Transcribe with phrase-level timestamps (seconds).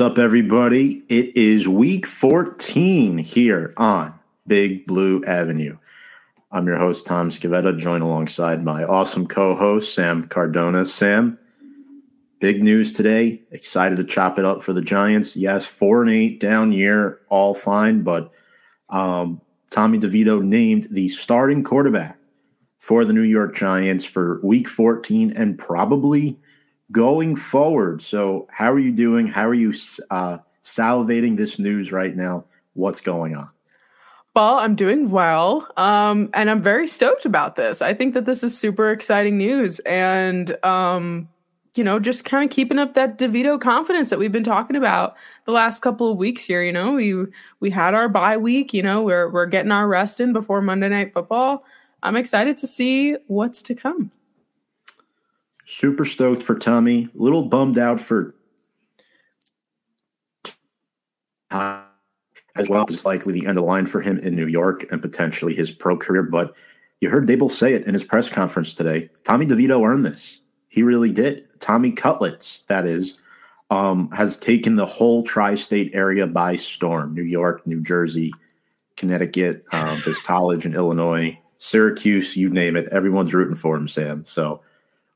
[0.00, 1.02] What's up, everybody?
[1.10, 5.76] It is week 14 here on Big Blue Avenue.
[6.50, 10.86] I'm your host, Tom Scavetta, joined alongside my awesome co host, Sam Cardona.
[10.86, 11.38] Sam,
[12.38, 13.42] big news today.
[13.50, 15.36] Excited to chop it up for the Giants.
[15.36, 18.32] Yes, four and eight down year, all fine, but
[18.88, 22.16] um, Tommy DeVito named the starting quarterback
[22.78, 26.38] for the New York Giants for week 14 and probably
[26.92, 28.02] going forward.
[28.02, 29.26] So, how are you doing?
[29.26, 29.72] How are you
[30.10, 32.44] uh, salivating this news right now?
[32.74, 33.50] What's going on?
[34.34, 35.68] Well, I'm doing well.
[35.76, 37.82] Um, and I'm very stoked about this.
[37.82, 39.80] I think that this is super exciting news.
[39.80, 41.28] And, um,
[41.74, 45.16] you know, just kind of keeping up that DeVito confidence that we've been talking about
[45.46, 46.62] the last couple of weeks here.
[46.62, 47.26] You know, we
[47.60, 50.88] we had our bye week, you know, we're we're getting our rest in before Monday
[50.88, 51.64] night football.
[52.02, 54.10] I'm excited to see what's to come.
[55.70, 57.04] Super stoked for Tommy.
[57.04, 58.34] A little bummed out for
[61.52, 62.84] as well.
[62.88, 65.70] as likely the end of the line for him in New York and potentially his
[65.70, 66.24] pro career.
[66.24, 66.56] But
[67.00, 69.10] you heard Daboll say it in his press conference today.
[69.22, 70.40] Tommy DeVito earned this.
[70.66, 71.46] He really did.
[71.60, 73.16] Tommy Cutlets, that is,
[73.70, 77.14] um, has taken the whole tri-state area by storm.
[77.14, 78.34] New York, New Jersey,
[78.96, 82.88] Connecticut, um, his college in Illinois, Syracuse, you name it.
[82.88, 84.24] Everyone's rooting for him, Sam.
[84.24, 84.62] So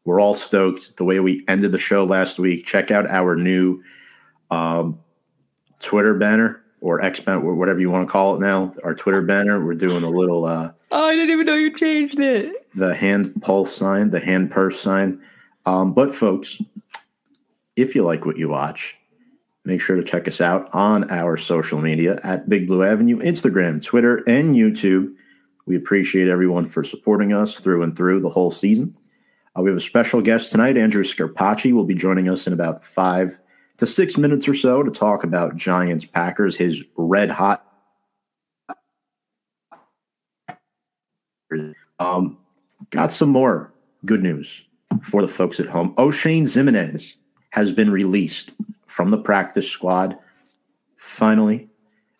[0.04, 0.96] we're all stoked.
[0.96, 3.82] The way we ended the show last week, check out our new
[4.50, 4.98] um,
[5.80, 8.72] Twitter banner or X banner, whatever you want to call it now.
[8.84, 9.64] Our Twitter banner.
[9.64, 10.44] We're doing a little.
[10.44, 12.68] Uh, oh, I didn't even know you changed it.
[12.74, 15.20] The hand pulse sign, the hand purse sign.
[15.64, 16.60] Um, but folks,
[17.76, 18.96] if you like what you watch,
[19.64, 23.82] make sure to check us out on our social media at Big Blue Avenue, Instagram,
[23.82, 25.14] Twitter, and YouTube.
[25.64, 28.94] We appreciate everyone for supporting us through and through the whole season.
[29.56, 30.76] Uh, we have a special guest tonight.
[30.76, 33.38] Andrew Scarpaci will be joining us in about five
[33.76, 37.64] to six minutes or so to talk about Giants Packers, his red hot.
[42.00, 42.38] Um,
[42.90, 43.72] got some more
[44.04, 44.62] good news
[45.02, 45.94] for the folks at home.
[45.96, 47.16] Oshane Ximines
[47.50, 48.54] has been released
[48.86, 50.18] from the practice squad.
[50.96, 51.68] Finally,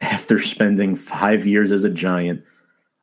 [0.00, 2.44] after spending five years as a Giant,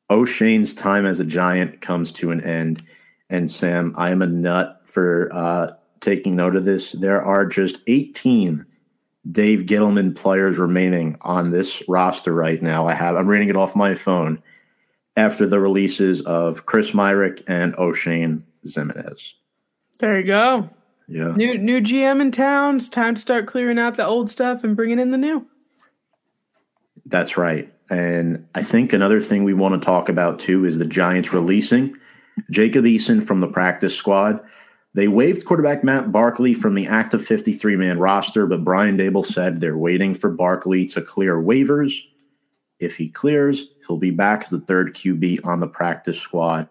[0.10, 2.84] Oshane's time as a Giant comes to an end.
[3.32, 5.72] And Sam, I am a nut for uh,
[6.02, 6.92] taking note of this.
[6.92, 8.66] There are just 18
[9.32, 12.88] Dave Gettleman players remaining on this roster right now.
[12.88, 14.44] I have I'm reading it off my phone
[15.16, 19.34] after the releases of Chris Myarick and Oshane Ximines.
[20.00, 20.70] There you go.
[21.08, 21.34] Yeah.
[21.36, 22.78] New new GM in town.
[22.78, 25.46] It's time to start clearing out the old stuff and bringing in the new.
[27.06, 27.72] That's right.
[27.90, 31.96] And I think another thing we want to talk about too is the Giants releasing
[32.50, 34.42] Jacob Eason from the practice squad.
[34.94, 39.60] They waived quarterback Matt Barkley from the active 53 man roster, but Brian Daboll said
[39.60, 41.94] they're waiting for Barkley to clear waivers.
[42.80, 46.68] If he clears, he'll be back as the third QB on the practice squad.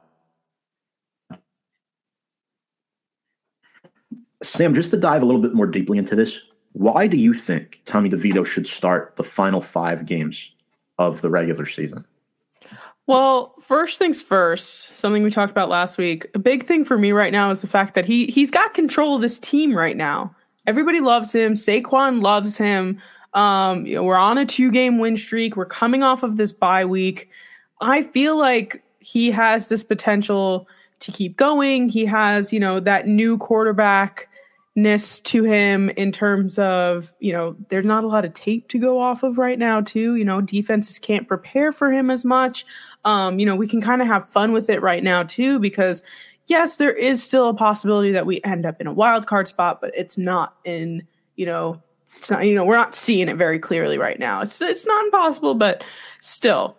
[4.42, 6.41] Sam, just to dive a little bit more deeply into this,
[6.72, 10.50] why do you think Tommy DeVito should start the final five games
[10.98, 12.04] of the regular season?
[13.06, 16.26] Well, first things first, something we talked about last week.
[16.34, 19.16] A big thing for me right now is the fact that he he's got control
[19.16, 20.34] of this team right now.
[20.66, 21.54] Everybody loves him.
[21.54, 23.00] Saquon loves him.
[23.34, 25.56] Um, you know, we're on a two game win streak.
[25.56, 27.30] We're coming off of this bye week.
[27.80, 30.68] I feel like he has this potential
[31.00, 31.88] to keep going.
[31.88, 37.84] He has, you know, that new quarterbackness to him in terms of you know there's
[37.84, 40.97] not a lot of tape to go off of right now too you know defenses
[40.98, 42.64] can't prepare for him as much
[43.04, 46.02] um you know we can kind of have fun with it right now too because
[46.47, 49.80] yes there is still a possibility that we end up in a wild card spot
[49.80, 51.06] but it's not in
[51.36, 51.80] you know
[52.16, 55.04] it's not you know we're not seeing it very clearly right now it's it's not
[55.04, 55.84] impossible but
[56.20, 56.76] still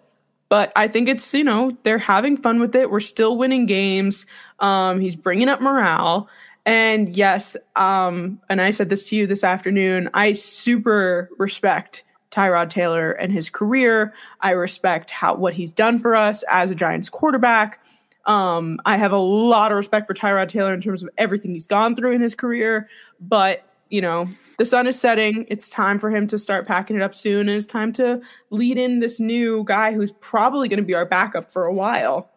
[0.51, 2.91] but I think it's you know they're having fun with it.
[2.91, 4.25] We're still winning games.
[4.59, 6.27] Um, he's bringing up morale,
[6.65, 10.09] and yes, um, and I said this to you this afternoon.
[10.13, 14.13] I super respect Tyrod Taylor and his career.
[14.39, 17.83] I respect how what he's done for us as a Giants quarterback.
[18.25, 21.68] Um, I have a lot of respect for Tyrod Taylor in terms of everything he's
[21.68, 22.89] gone through in his career.
[23.19, 24.25] But you know,
[24.57, 25.45] the sun is setting.
[25.50, 27.50] It's time for him to start packing it up soon.
[27.50, 31.06] And it's time to lead in this new guy who's probably going to be our
[31.06, 32.30] backup for a while.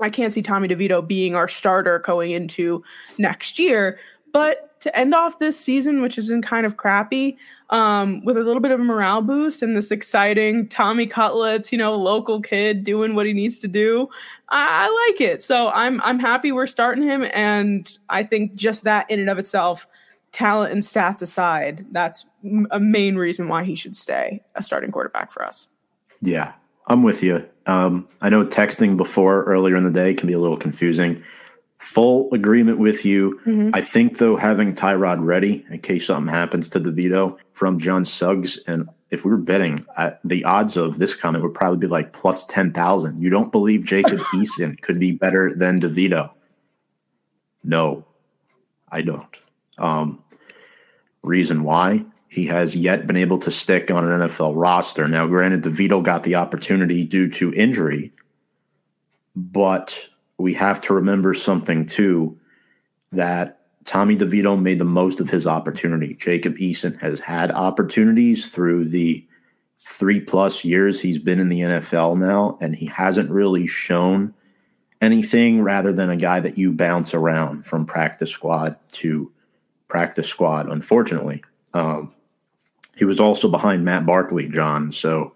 [0.00, 2.82] I can't see Tommy DeVito being our starter going into
[3.16, 3.98] next year.
[4.32, 7.36] But to end off this season, which has been kind of crappy,
[7.70, 11.78] um, with a little bit of a morale boost and this exciting Tommy Cutlets, you
[11.78, 14.08] know, local kid doing what he needs to do,
[14.48, 15.42] I, I like it.
[15.42, 19.38] So I'm I'm happy we're starting him, and I think just that in and of
[19.38, 19.86] itself
[20.32, 22.24] talent and stats aside, that's
[22.70, 25.68] a main reason why he should stay a starting quarterback for us.
[26.20, 26.52] Yeah,
[26.86, 27.46] I'm with you.
[27.66, 31.22] Um, I know texting before earlier in the day can be a little confusing.
[31.78, 33.40] Full agreement with you.
[33.46, 33.70] Mm-hmm.
[33.72, 38.58] I think though having Tyrod ready in case something happens to DeVito from John Suggs,
[38.66, 42.12] and if we were betting, uh, the odds of this comment would probably be like
[42.12, 43.22] plus ten thousand.
[43.22, 46.30] You don't believe Jacob Eason could be better than DeVito?
[47.62, 48.04] No,
[48.90, 49.36] I don't.
[49.78, 50.22] Um,
[51.22, 55.08] reason why he has yet been able to stick on an NFL roster.
[55.08, 58.12] Now, granted, DeVito got the opportunity due to injury,
[59.34, 60.07] but
[60.38, 62.38] we have to remember something too
[63.12, 66.14] that Tommy DeVito made the most of his opportunity.
[66.14, 69.26] Jacob Eason has had opportunities through the
[69.78, 74.34] three plus years he's been in the NFL now, and he hasn't really shown
[75.00, 79.32] anything rather than a guy that you bounce around from practice squad to
[79.86, 81.42] practice squad, unfortunately.
[81.72, 82.14] Um,
[82.96, 84.92] he was also behind Matt Barkley, John.
[84.92, 85.32] So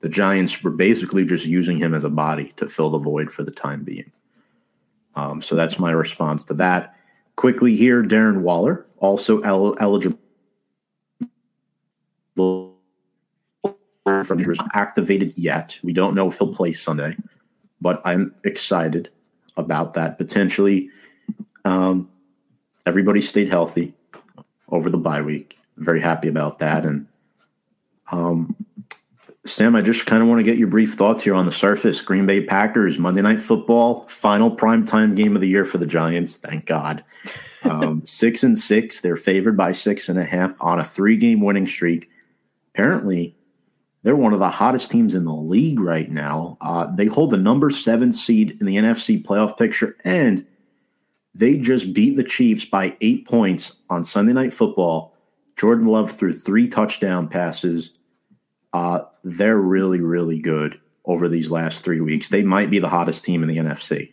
[0.00, 3.42] the Giants were basically just using him as a body to fill the void for
[3.42, 4.10] the time being.
[5.14, 6.96] Um, so that's my response to that.
[7.36, 10.18] Quickly here, Darren Waller, also el- eligible
[12.34, 15.78] from injuries, activated yet.
[15.82, 17.16] We don't know if he'll play Sunday,
[17.80, 19.10] but I'm excited
[19.56, 20.90] about that potentially.
[21.64, 22.10] Um,
[22.86, 23.94] everybody stayed healthy
[24.68, 25.56] over the bye week.
[25.76, 26.84] Very happy about that.
[26.84, 27.06] And
[28.10, 28.56] um,
[29.44, 32.00] Sam, I just kind of want to get your brief thoughts here on the surface.
[32.00, 36.36] Green Bay Packers, Monday Night Football, final primetime game of the year for the Giants.
[36.36, 37.04] Thank God.
[37.64, 39.02] Um, six and six.
[39.02, 42.10] They're favored by six and a half on a three game winning streak.
[42.74, 43.36] Apparently,
[44.02, 46.56] they're one of the hottest teams in the league right now.
[46.60, 50.44] Uh, they hold the number seven seed in the NFC playoff picture, and
[51.36, 55.14] they just beat the Chiefs by eight points on Sunday Night Football.
[55.56, 57.90] Jordan Love threw three touchdown passes.
[58.72, 62.28] Uh, they're really, really good over these last three weeks.
[62.28, 64.12] They might be the hottest team in the NFC.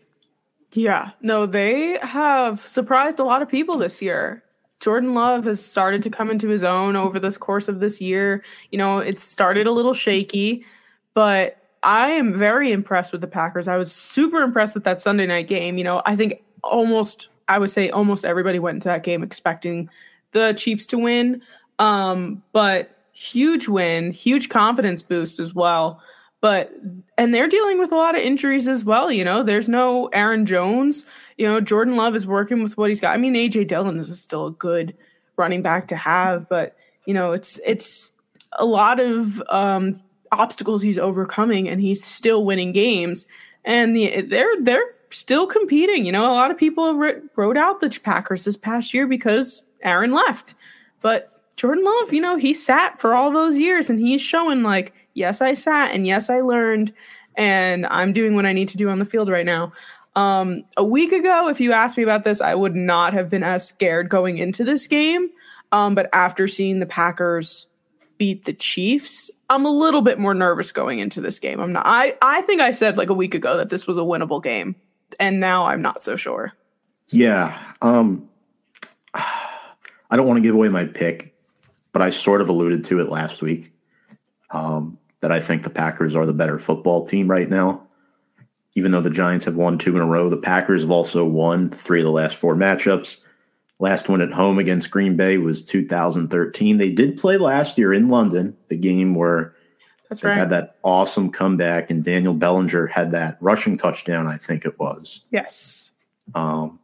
[0.73, 4.43] Yeah, no, they have surprised a lot of people this year.
[4.79, 8.43] Jordan Love has started to come into his own over this course of this year.
[8.71, 10.65] You know, it started a little shaky,
[11.13, 13.67] but I am very impressed with the Packers.
[13.67, 15.77] I was super impressed with that Sunday night game.
[15.77, 19.89] You know, I think almost I would say almost everybody went into that game expecting
[20.31, 21.41] the Chiefs to win.
[21.79, 26.01] Um, but huge win, huge confidence boost as well.
[26.41, 26.71] But
[27.17, 29.11] and they're dealing with a lot of injuries as well.
[29.11, 31.05] You know, there's no Aaron Jones.
[31.37, 33.13] You know, Jordan Love is working with what he's got.
[33.13, 34.95] I mean, AJ Dillon is still a good
[35.35, 38.13] running back to have, but you know, it's it's
[38.53, 39.99] a lot of um,
[40.31, 43.25] obstacles he's overcoming, and he's still winning games.
[43.65, 46.05] And the, they're they're still competing.
[46.05, 46.95] You know, a lot of people
[47.35, 50.55] wrote out the Packers this past year because Aaron left.
[51.01, 54.93] But Jordan Love, you know, he sat for all those years and he's showing like,
[55.13, 56.93] yes, I sat and yes, I learned
[57.35, 59.73] and I'm doing what I need to do on the field right now.
[60.15, 63.43] Um, a week ago, if you asked me about this, I would not have been
[63.43, 65.29] as scared going into this game.
[65.73, 67.67] Um, but after seeing the Packers
[68.17, 71.59] beat the Chiefs, I'm a little bit more nervous going into this game.
[71.59, 71.83] I'm not.
[71.85, 74.75] I I think I said like a week ago that this was a winnable game
[75.19, 76.53] and now I'm not so sure.
[77.09, 77.73] Yeah.
[77.81, 78.29] Um,
[79.13, 81.35] I don't want to give away my pick,
[81.99, 83.73] but I sort of alluded to it last week
[84.51, 87.85] um, that I think the Packers are the better football team right now.
[88.75, 91.69] Even though the Giants have won two in a row, the Packers have also won
[91.69, 93.17] three of the last four matchups.
[93.79, 96.77] Last one at home against Green Bay was 2013.
[96.77, 99.53] They did play last year in London, the game where
[100.07, 100.37] that's they right.
[100.37, 104.25] Had that awesome comeback, and Daniel Bellinger had that rushing touchdown.
[104.25, 105.19] I think it was.
[105.31, 105.91] Yes.
[106.33, 106.79] Um,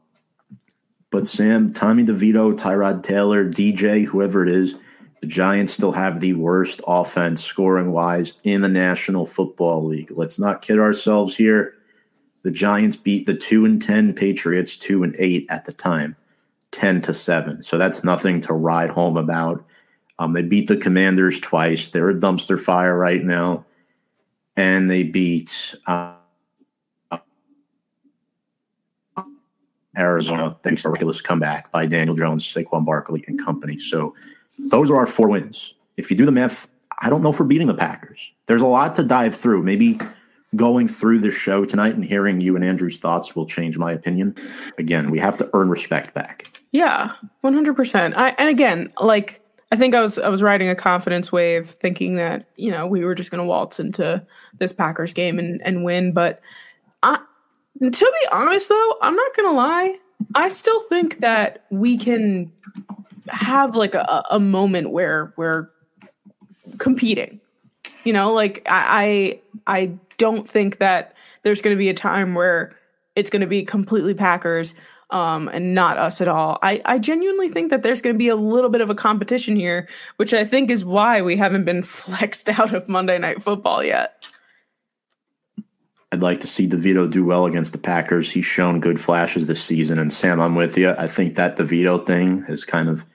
[1.10, 4.76] but Sam, Tommy DeVito, Tyrod Taylor, DJ, whoever it is,
[5.26, 10.12] the Giants still have the worst offense scoring wise in the National Football League.
[10.12, 11.74] Let's not kid ourselves here.
[12.44, 16.16] The Giants beat the two and ten Patriots two and eight at the time,
[16.70, 17.64] ten to seven.
[17.64, 19.66] So that's nothing to ride home about.
[20.20, 21.90] Um, they beat the Commanders twice.
[21.90, 23.66] They're a dumpster fire right now,
[24.56, 26.14] and they beat uh,
[29.98, 33.80] Arizona thanks to a ridiculous comeback by Daniel Jones, Saquon Barkley, and company.
[33.80, 34.14] So
[34.58, 35.74] those are our four wins.
[35.98, 36.68] If you do the math,
[37.00, 38.32] I don't know for beating the Packers.
[38.48, 39.64] There's a lot to dive through.
[39.64, 40.00] Maybe
[40.56, 44.36] going through the show tonight and hearing you and Andrew's thoughts will change my opinion.
[44.78, 46.60] Again, we have to earn respect back.
[46.72, 48.14] Yeah, 100%.
[48.16, 52.16] I, and again, like I think I was I was riding a confidence wave, thinking
[52.16, 54.26] that you know we were just going to waltz into
[54.60, 56.12] this Packers game and and win.
[56.12, 56.40] But
[57.04, 57.20] I,
[57.82, 59.98] to be honest, though, I'm not going to lie.
[60.34, 62.52] I still think that we can
[63.30, 65.70] have like a, a moment where we're
[66.78, 67.40] competing.
[68.04, 71.14] You know, like I I, don't think that
[71.44, 72.74] there's going to be a time where
[73.18, 74.74] it's going to be completely Packers
[75.10, 76.58] um, and not us at all.
[76.62, 79.58] I, I genuinely think that there's going to be a little bit of a competition
[79.58, 83.84] here, which I think is why we haven't been flexed out of Monday Night Football
[83.84, 84.28] yet.
[86.12, 88.32] I'd like to see DeVito do well against the Packers.
[88.32, 90.00] He's shown good flashes this season.
[90.00, 90.92] And Sam, I'm with you.
[90.92, 93.06] I think that DeVito thing has kind of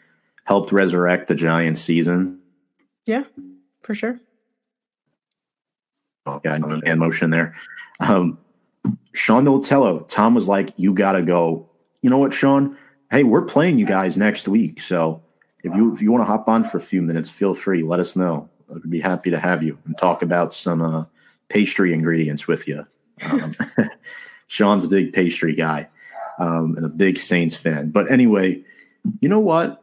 [0.44, 2.40] helped resurrect the Giants season.
[3.06, 3.24] Yeah,
[3.82, 4.20] for sure.
[6.26, 7.54] Oh, yeah, hand motion there.
[7.98, 8.38] Um,
[9.14, 11.68] Sean Militello, Tom was like, "You got to go."
[12.02, 12.76] You know what, Sean?
[13.10, 15.22] Hey, we're playing you guys next week, so
[15.62, 17.82] if you if you want to hop on for a few minutes, feel free.
[17.82, 18.48] Let us know.
[18.74, 21.04] I'd be happy to have you and talk about some uh,
[21.48, 22.86] pastry ingredients with you.
[23.22, 23.54] Um,
[24.46, 25.88] Sean's a big pastry guy
[26.38, 27.90] um, and a big Saints fan.
[27.90, 28.64] But anyway,
[29.20, 29.82] you know what?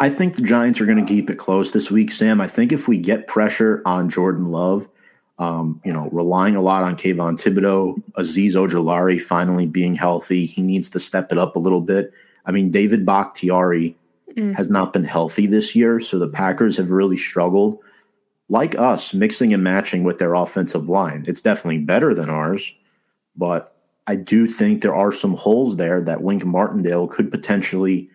[0.00, 2.40] I think the Giants are going to keep it close this week, Sam.
[2.40, 4.88] I think if we get pressure on Jordan Love,
[5.38, 10.62] um, you know, relying a lot on Kayvon Thibodeaux, Azeez Ojulari finally being healthy, he
[10.62, 12.12] needs to step it up a little bit.
[12.46, 13.96] I mean, David Bakhtiari
[14.36, 14.54] mm.
[14.54, 17.78] has not been healthy this year, so the Packers have really struggled.
[18.48, 21.24] Like us, mixing and matching with their offensive line.
[21.26, 22.72] It's definitely better than ours,
[23.36, 23.76] but
[24.06, 28.10] I do think there are some holes there that Wink Martindale could potentially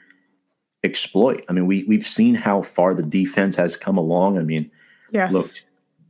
[0.84, 1.44] exploit.
[1.50, 4.38] I mean, we we've seen how far the defense has come along.
[4.38, 4.72] I mean,
[5.12, 5.32] yes.
[5.32, 5.52] look,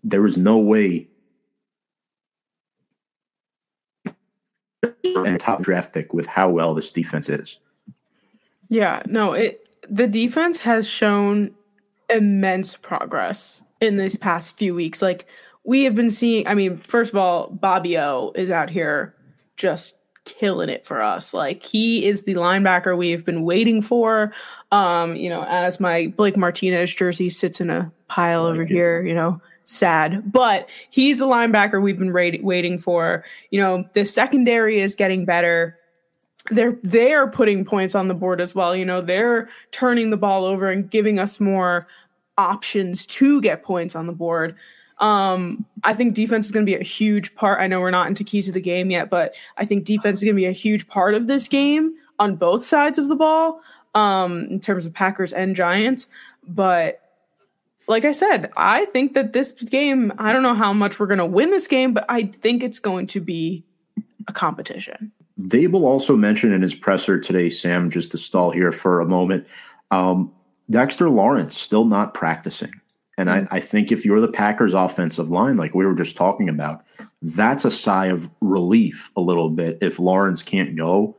[0.03, 1.07] there was no way
[5.15, 7.57] and top draft pick with how well this defense is.
[8.69, 11.51] Yeah, no, it the defense has shown
[12.09, 15.01] immense progress in these past few weeks.
[15.01, 15.25] Like
[15.63, 19.15] we have been seeing, I mean, first of all, Bobby O is out here
[19.57, 19.95] just
[20.29, 21.33] killing it for us.
[21.33, 24.31] Like he is the linebacker we've been waiting for.
[24.71, 29.13] Um, you know, as my Blake Martinez jersey sits in a pile over here, you
[29.13, 30.31] know, sad.
[30.31, 33.23] But he's the linebacker we've been ra- waiting for.
[33.49, 35.77] You know, the secondary is getting better.
[36.51, 38.75] They're they're putting points on the board as well.
[38.75, 41.87] You know, they're turning the ball over and giving us more
[42.37, 44.55] options to get points on the board.
[44.99, 47.61] Um, I think defense is going to be a huge part.
[47.61, 50.23] I know we're not into keys of the game yet, but I think defense is
[50.23, 53.61] going to be a huge part of this game on both sides of the ball
[53.95, 56.07] um, in terms of Packers and Giants.
[56.45, 57.01] But
[57.87, 61.19] like I said, I think that this game, I don't know how much we're going
[61.19, 63.63] to win this game, but I think it's going to be
[64.27, 65.11] a competition.
[65.41, 69.47] Daboll also mentioned in his presser today, Sam, just to stall here for a moment,
[69.91, 70.31] um,
[70.69, 72.71] Dexter Lawrence still not practicing.
[73.19, 73.47] And I.
[73.51, 76.85] I think if you're the Packers offensive line, like we were just talking about,
[77.21, 81.17] that's a sigh of relief a little bit if Lawrence can't go.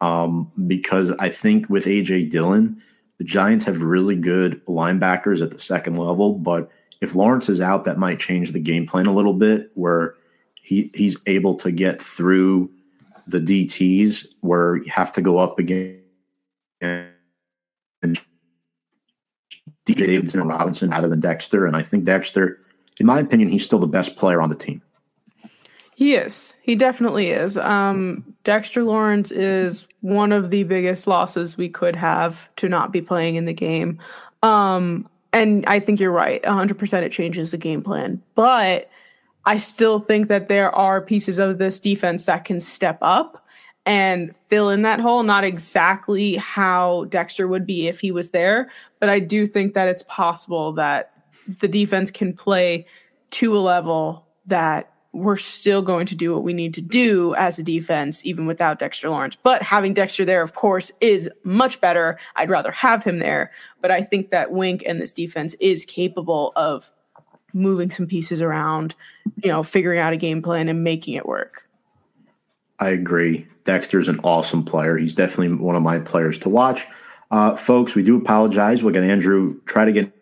[0.00, 2.82] Um, because I think with AJ Dillon,
[3.18, 6.70] the Giants have really good linebackers at the second level, but
[7.00, 10.14] if Lawrence is out, that might change the game plan a little bit where
[10.62, 12.70] he he's able to get through
[13.26, 16.00] the DTs where you have to go up again
[16.80, 18.20] and
[19.94, 21.66] Davidson and Robinson rather than Dexter.
[21.66, 22.60] And I think Dexter,
[22.98, 24.82] in my opinion, he's still the best player on the team.
[25.94, 26.54] He is.
[26.62, 27.58] He definitely is.
[27.58, 33.02] Um, Dexter Lawrence is one of the biggest losses we could have to not be
[33.02, 33.98] playing in the game.
[34.42, 36.42] Um, and I think you're right.
[36.42, 38.22] 100% it changes the game plan.
[38.34, 38.90] But
[39.44, 43.39] I still think that there are pieces of this defense that can step up
[43.86, 45.22] and fill in that hole.
[45.22, 49.88] Not exactly how Dexter would be if he was there, but I do think that
[49.88, 51.12] it's possible that
[51.60, 52.86] the defense can play
[53.30, 57.58] to a level that we're still going to do what we need to do as
[57.58, 59.36] a defense, even without Dexter Lawrence.
[59.42, 62.18] But having Dexter there, of course, is much better.
[62.36, 63.50] I'd rather have him there.
[63.80, 66.92] But I think that Wink and this defense is capable of
[67.52, 68.94] moving some pieces around,
[69.42, 71.68] you know, figuring out a game plan and making it work.
[72.80, 73.46] I agree.
[73.64, 74.96] Dexter's an awesome player.
[74.96, 76.86] He's definitely one of my players to watch.
[77.30, 78.82] Uh, folks, we do apologize.
[78.82, 80.12] We're going to Andrew try to get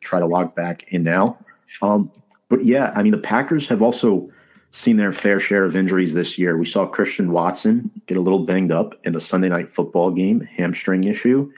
[0.00, 1.38] try to log back in now.
[1.82, 2.10] Um,
[2.48, 4.30] but yeah, I mean, the Packers have also
[4.70, 6.56] seen their fair share of injuries this year.
[6.56, 10.40] We saw Christian Watson get a little banged up in the Sunday night football game,
[10.40, 11.52] hamstring issue.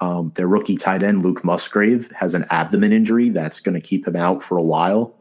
[0.00, 4.06] Um, their rookie tight end, Luke Musgrave, has an abdomen injury that's going to keep
[4.06, 5.15] him out for a while.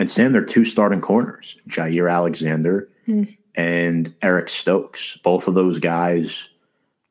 [0.00, 3.36] And Sam, they're two starting corners, Jaire Alexander mm.
[3.54, 5.18] and Eric Stokes.
[5.22, 6.48] Both of those guys,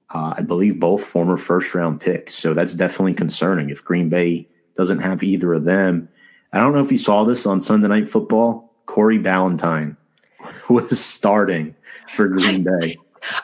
[0.09, 2.33] uh, I believe, both former first round picks.
[2.33, 6.09] So that's definitely concerning if Green Bay doesn't have either of them.
[6.51, 8.73] I don't know if you saw this on Sunday Night Football.
[8.87, 9.95] Corey Ballentine
[10.69, 11.75] was starting
[12.07, 12.97] for Green Bay.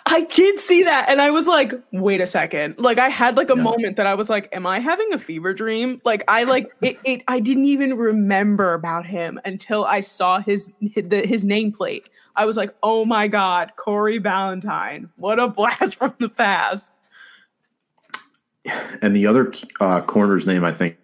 [0.06, 2.80] I did see that and I was like, wait a second.
[2.80, 3.64] Like I had like a yeah.
[3.64, 6.02] moment that I was like, am I having a fever dream?
[6.06, 10.72] Like I like it, it I didn't even remember about him until I saw his
[10.80, 12.06] his, his nameplate.
[12.36, 15.10] I was like, "Oh my god, Corey Valentine.
[15.16, 16.98] What a blast from the past."
[19.02, 20.98] And the other uh, corner's name I think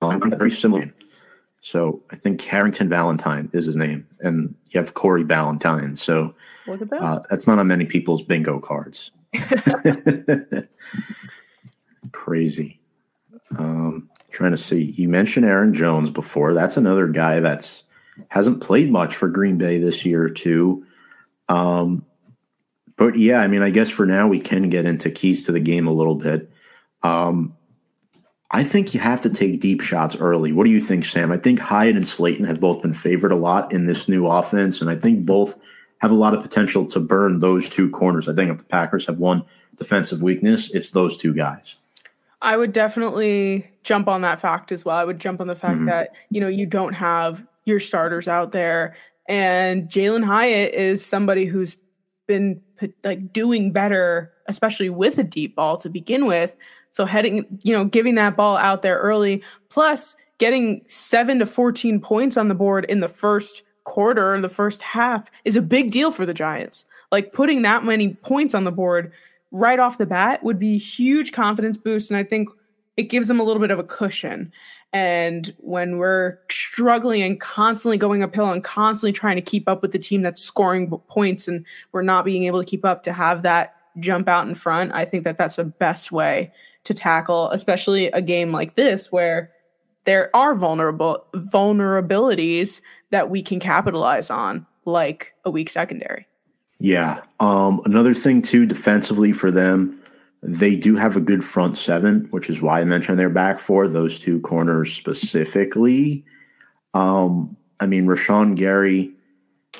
[0.00, 0.92] very similar
[1.64, 5.96] so I think Carrington Valentine is his name, and you have Corey Valentine.
[5.96, 6.34] So
[6.68, 9.10] uh, that's not on many people's bingo cards.
[12.12, 12.78] Crazy.
[13.58, 14.92] Um, trying to see.
[14.94, 16.52] You mentioned Aaron Jones before.
[16.52, 17.84] That's another guy that's
[18.28, 20.84] hasn't played much for Green Bay this year too.
[21.48, 22.04] Um,
[22.96, 25.60] but yeah, I mean, I guess for now we can get into keys to the
[25.60, 26.52] game a little bit.
[27.02, 27.56] Um,
[28.54, 30.52] I think you have to take deep shots early.
[30.52, 31.32] What do you think, Sam?
[31.32, 34.80] I think Hyatt and Slayton have both been favored a lot in this new offense,
[34.80, 35.58] and I think both
[35.98, 38.28] have a lot of potential to burn those two corners.
[38.28, 39.42] I think if the Packers have one
[39.74, 41.74] defensive weakness, it's those two guys.
[42.42, 44.96] I would definitely jump on that fact as well.
[44.96, 45.86] I would jump on the fact mm-hmm.
[45.86, 48.94] that, you know, you don't have your starters out there.
[49.28, 51.76] And Jalin Hyatt is somebody who's
[52.28, 52.60] been
[53.02, 56.54] like doing better, especially with a deep ball to begin with.
[56.94, 61.98] So heading, you know, giving that ball out there early, plus getting seven to 14
[61.98, 66.12] points on the board in the first quarter, the first half is a big deal
[66.12, 66.84] for the Giants.
[67.10, 69.10] Like putting that many points on the board
[69.50, 72.12] right off the bat would be a huge confidence boost.
[72.12, 72.48] And I think
[72.96, 74.52] it gives them a little bit of a cushion.
[74.92, 79.90] And when we're struggling and constantly going uphill and constantly trying to keep up with
[79.90, 83.42] the team that's scoring points and we're not being able to keep up to have
[83.42, 86.52] that jump out in front, I think that that's the best way
[86.84, 89.50] to tackle, especially a game like this where
[90.04, 96.26] there are vulnerable vulnerabilities that we can capitalize on, like a weak secondary.
[96.78, 97.22] Yeah.
[97.40, 99.98] Um, another thing too, defensively for them,
[100.42, 103.88] they do have a good front seven, which is why I mentioned their back four,
[103.88, 106.24] those two corners specifically.
[106.92, 109.10] Um, I mean, Rashan Gary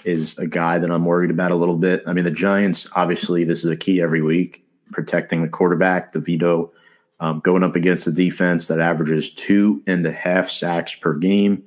[0.04, 2.02] is a guy that I'm worried about a little bit.
[2.06, 6.12] I mean, the Giants, obviously, this is a key every week, protecting the quarterback.
[6.12, 6.70] DeVito
[7.20, 11.62] um, going up against a defense that averages two and a half sacks per game.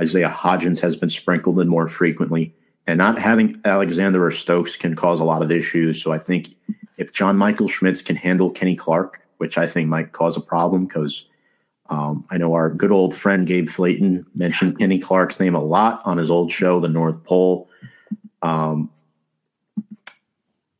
[0.00, 2.54] Isaiah Hodgins has been sprinkled in more frequently,
[2.86, 6.02] and not having Alexander or Stokes can cause a lot of issues.
[6.02, 6.54] So I think
[6.96, 10.86] if John Michael Schmitz can handle Kenny Clark, which I think might cause a problem
[10.86, 11.26] because
[11.88, 16.00] um, I know our good old friend Gabe Flayton mentioned Kenny Clark's name a lot
[16.04, 17.68] on his old show, The North Pole.
[18.42, 18.90] Um,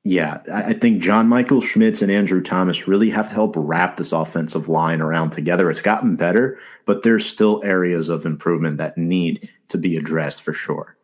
[0.03, 4.13] yeah, I think John Michael Schmitz and Andrew Thomas really have to help wrap this
[4.13, 5.69] offensive line around together.
[5.69, 10.55] It's gotten better, but there's still areas of improvement that need to be addressed for
[10.55, 10.97] sure.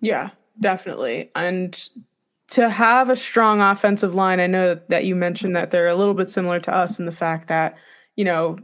[0.00, 1.30] Yeah, definitely.
[1.34, 1.88] And
[2.48, 6.14] to have a strong offensive line, I know that you mentioned that they're a little
[6.14, 7.76] bit similar to us in the fact that,
[8.16, 8.58] you know,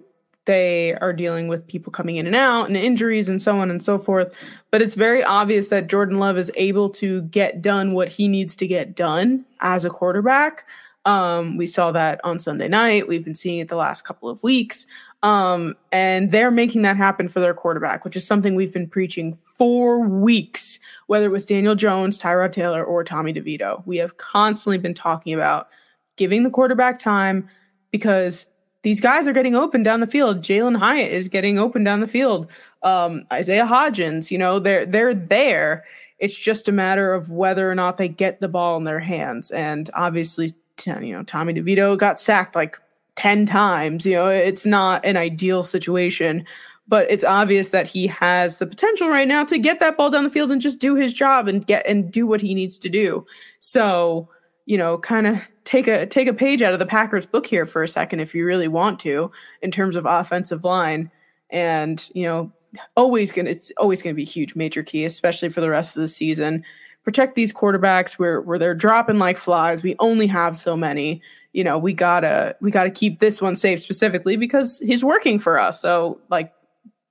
[0.45, 3.83] they are dealing with people coming in and out and injuries and so on and
[3.83, 4.35] so forth.
[4.71, 8.57] But it's very obvious that Jordan Love is able to get done what he needs
[8.57, 10.67] to get done as a quarterback.
[11.05, 13.09] Um, we saw that on Sunday night.
[13.09, 14.87] We've been seeing it the last couple of weeks.
[15.23, 19.35] Um, and they're making that happen for their quarterback, which is something we've been preaching
[19.35, 23.87] for weeks, whether it was Daniel Jones, Tyrod Taylor, or Tommy DeVito.
[23.87, 25.69] We have constantly been talking about
[26.17, 27.49] giving the quarterback time
[27.93, 28.47] because
[28.83, 30.43] these guys are getting open down the field.
[30.43, 32.49] Jalin Hyatt is getting open down the field.
[32.83, 35.85] Um, Isaiah Hodgins, you know, they're they're there.
[36.19, 39.51] It's just a matter of whether or not they get the ball in their hands.
[39.51, 40.55] And obviously,
[40.87, 42.79] you know, Tommy DeVito got sacked like
[43.17, 44.07] 10 times.
[44.07, 46.45] You know, it's not an ideal situation,
[46.87, 50.25] but it's obvious that he has the potential right now to get that ball down
[50.25, 52.89] the field and just do his job and get and do what he needs to
[52.89, 53.27] do.
[53.59, 54.29] So,
[54.65, 57.67] you know, kind of take a take a page out of the Packers book here
[57.67, 61.11] for a second if you really want to in terms of offensive line.
[61.51, 62.53] And you know
[62.97, 66.01] always gonna it's always gonna be a huge major key especially for the rest of
[66.01, 66.65] the season.
[67.05, 68.13] Protect these quarterbacks.
[68.13, 69.83] Where where they're dropping like flies.
[69.83, 71.21] We only have so many.
[71.53, 75.59] You know we gotta we gotta keep this one safe specifically because he's working for
[75.59, 75.81] us.
[75.81, 76.53] So like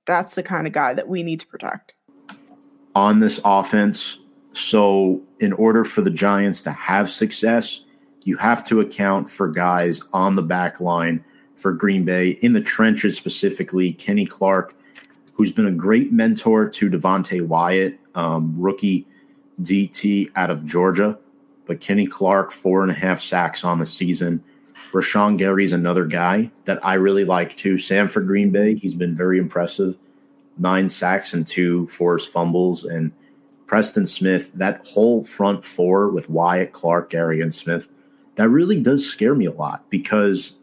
[0.04, 1.94] that's the kind of guy that we need to protect.
[2.94, 4.18] On this offense
[4.52, 7.82] so in order for the giants to have success
[8.26, 11.24] you have to account for guys on the back line
[11.56, 13.92] for Green Bay in the trenches specifically.
[13.92, 14.74] Kenny Clark,
[15.34, 19.06] who's been a great mentor to Devonte Wyatt, um, rookie
[19.62, 21.18] DT out of Georgia.
[21.66, 24.42] But Kenny Clark, four and a half sacks on the season.
[24.92, 27.78] Rashan Gary's another guy that I really like too.
[27.78, 29.96] Sam for Green Bay, he's been very impressive.
[30.58, 32.84] nine sacks and two forced fumbles.
[32.84, 33.10] And
[33.66, 37.88] Preston Smith, that whole front four with Wyatt, Clark, Gary, and Smith,
[38.36, 40.54] that really does scare me a lot because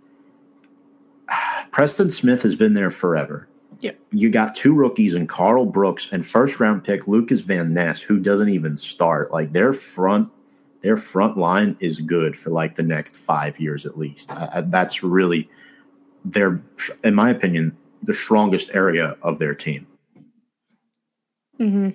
[1.72, 3.48] Preston Smith has been there forever.
[3.80, 3.92] Yeah.
[4.12, 8.20] You got two rookies and Karl Brooks and first round pick Lukas Van Ness, who
[8.20, 9.32] doesn't even start.
[9.32, 10.32] Like their front,
[10.82, 14.32] their front line is good for like the next five years at least.
[14.36, 15.50] Uh, that's really
[16.26, 16.62] their,
[17.04, 19.88] in my opinion, the strongest area of their team.
[21.58, 21.90] Hmm.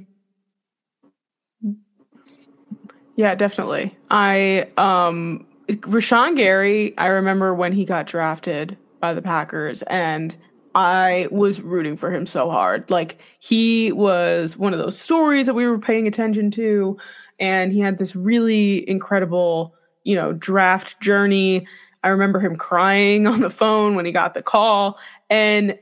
[3.17, 3.97] Yeah, definitely.
[4.11, 6.96] I um Rashan Gary.
[6.98, 10.37] I remember when he got drafted by the Packers, and
[10.74, 12.90] I was rooting for him so hard.
[12.90, 16.98] Like he was one of those stories that we were paying attention to,
[17.38, 21.66] and he had this really incredible, you know, draft journey.
[22.03, 24.98] I remember him crying on the phone when he got the call,
[25.31, 25.79] and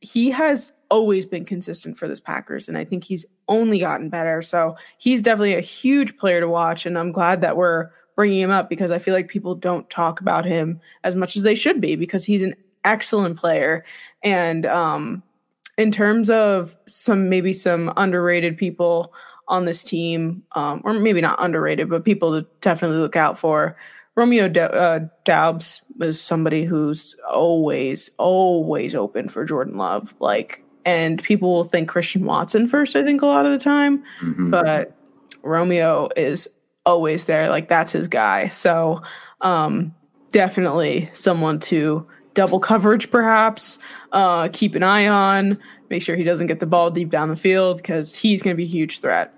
[0.00, 4.42] he has always been consistent for this Packers, and I think he's only gotten better.
[4.42, 8.50] So he's definitely a huge player to watch, and I'm glad that we're bringing him
[8.50, 11.80] up because I feel like people don't talk about him as much as they should
[11.80, 13.84] be because he's an excellent player.
[14.22, 15.22] And um,
[15.76, 19.12] in terms of some maybe some underrated people
[19.48, 23.76] on this team, um, or maybe not underrated, but people to definitely look out for.
[24.16, 25.00] Romeo D- uh,
[26.00, 30.14] is somebody who's always, always open for Jordan Love.
[30.20, 34.04] Like, and people will think Christian Watson first, I think, a lot of the time.
[34.22, 34.50] Mm-hmm.
[34.50, 34.96] But
[35.42, 36.48] Romeo is
[36.86, 37.48] always there.
[37.48, 38.48] Like, that's his guy.
[38.48, 39.02] So,
[39.40, 39.94] um,
[40.32, 43.78] definitely someone to double coverage, perhaps.
[44.12, 45.58] Uh, keep an eye on.
[45.90, 48.56] Make sure he doesn't get the ball deep down the field because he's going to
[48.56, 49.32] be a huge threat.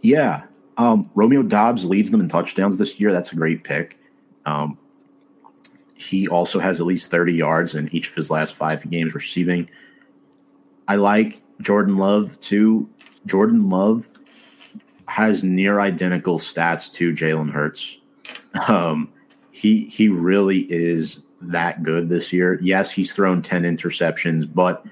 [0.00, 0.44] Yeah.
[0.76, 3.12] Um, Romeo Doubs leads them in touchdowns this year.
[3.12, 3.98] That's a great pick.
[4.46, 4.78] Um,
[5.94, 9.68] he also has at least 30 yards in each of his last five games receiving.
[10.86, 12.88] I like Jordan Love too.
[13.26, 14.06] Jordan Love
[15.08, 17.98] has near identical stats to Jalen Hurts.
[18.68, 19.12] Um,
[19.50, 22.58] he he really is that good this year.
[22.62, 24.84] Yes, he's thrown 10 interceptions, but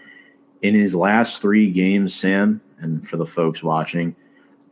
[0.61, 4.15] in his last three games, Sam, and for the folks watching,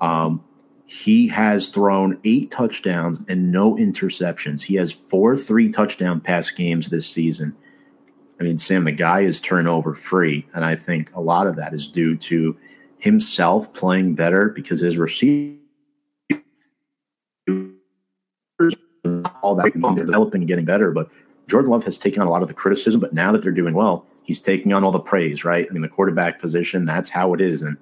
[0.00, 0.44] um,
[0.87, 4.62] he has thrown eight touchdowns and no interceptions.
[4.62, 7.57] He has four three touchdown pass games this season.
[8.40, 10.46] I mean, Sam, the guy is turnover free.
[10.55, 12.57] And I think a lot of that is due to
[13.00, 15.58] himself playing better because his receivers
[19.42, 20.92] all that they're developing and getting better.
[20.92, 21.08] But
[21.46, 23.74] Jordan Love has taken on a lot of the criticism, but now that they're doing
[23.74, 25.66] well, he's taking on all the praise, right?
[25.68, 27.62] I mean, the quarterback position, that's how it is.
[27.62, 27.76] And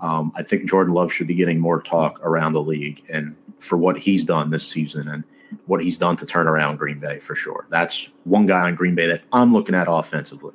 [0.00, 3.76] um, I think Jordan Love should be getting more talk around the league and for
[3.76, 5.24] what he's done this season and
[5.66, 7.66] what he's done to turn around Green Bay for sure.
[7.70, 10.54] That's one guy on Green Bay that I'm looking at offensively.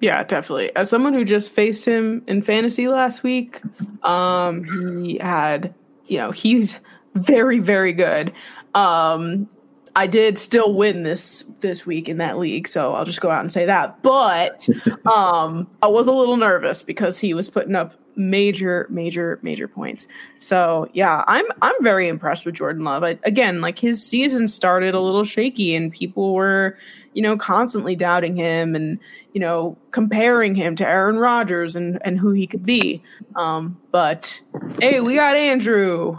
[0.00, 0.74] Yeah, definitely.
[0.76, 3.60] As someone who just faced him in fantasy last week,
[4.04, 4.62] um,
[5.02, 5.74] he had,
[6.06, 6.78] you know, he's
[7.14, 8.32] very, very good.
[8.74, 9.48] Um,
[9.96, 13.40] I did still win this this week in that league, so I'll just go out
[13.40, 14.00] and say that.
[14.02, 14.68] But
[15.12, 20.06] um, I was a little nervous because he was putting up major, major, major points.
[20.38, 23.02] So yeah, I'm I'm very impressed with Jordan Love.
[23.02, 26.78] I, again, like his season started a little shaky, and people were,
[27.18, 29.00] you know, constantly doubting him and
[29.32, 33.02] you know comparing him to Aaron Rodgers and and who he could be.
[33.34, 34.40] Um, but
[34.80, 36.16] hey, we got Andrew.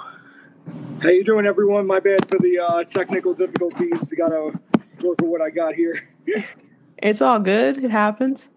[1.01, 1.87] How you doing, everyone?
[1.87, 4.11] My bad for the uh, technical difficulties.
[4.11, 4.59] I gotta
[5.01, 6.05] work with what I got here.
[6.97, 7.81] it's all good.
[7.81, 8.49] It happens.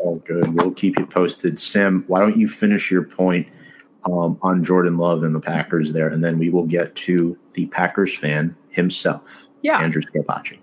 [0.00, 0.54] All good.
[0.54, 1.58] We'll keep you posted.
[1.58, 3.46] Sam, why don't you finish your point
[4.06, 7.66] um, on Jordan Love and the Packers there, and then we will get to the
[7.66, 9.80] Packers fan himself, yeah.
[9.80, 10.58] Andrew Scarpaci.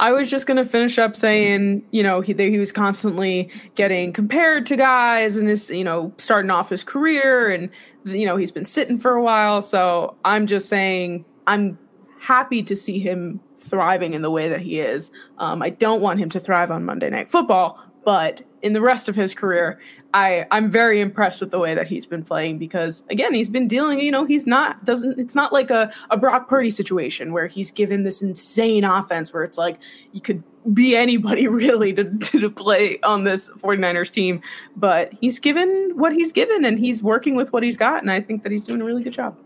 [0.00, 4.12] I was just going to finish up saying, you know, he he was constantly getting
[4.12, 7.70] compared to guys and is, you know, starting off his career and
[8.04, 11.78] you know, he's been sitting for a while, so I'm just saying I'm
[12.20, 15.10] happy to see him thriving in the way that he is.
[15.38, 19.08] Um, I don't want him to thrive on Monday Night Football, but in the rest
[19.08, 19.78] of his career,
[20.14, 23.68] I I'm very impressed with the way that he's been playing because again he's been
[23.68, 27.46] dealing you know he's not doesn't it's not like a, a Brock Purdy situation where
[27.46, 29.78] he's given this insane offense where it's like
[30.12, 30.42] you could
[30.72, 34.40] be anybody really to, to play on this 49ers team
[34.76, 38.20] but he's given what he's given and he's working with what he's got and I
[38.20, 39.36] think that he's doing a really good job.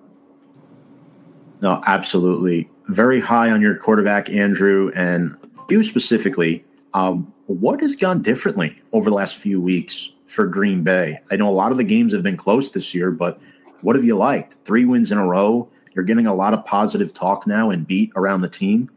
[1.61, 2.69] No, absolutely.
[2.89, 5.37] Very high on your quarterback Andrew and
[5.69, 11.21] you specifically um, what has gone differently over the last few weeks for Green Bay?
[11.31, 13.39] I know a lot of the games have been close this year, but
[13.83, 14.57] what have you liked?
[14.65, 15.69] Three wins in a row.
[15.95, 18.91] You're getting a lot of positive talk now and beat around the team.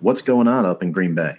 [0.00, 1.36] What's going on up in Green Bay?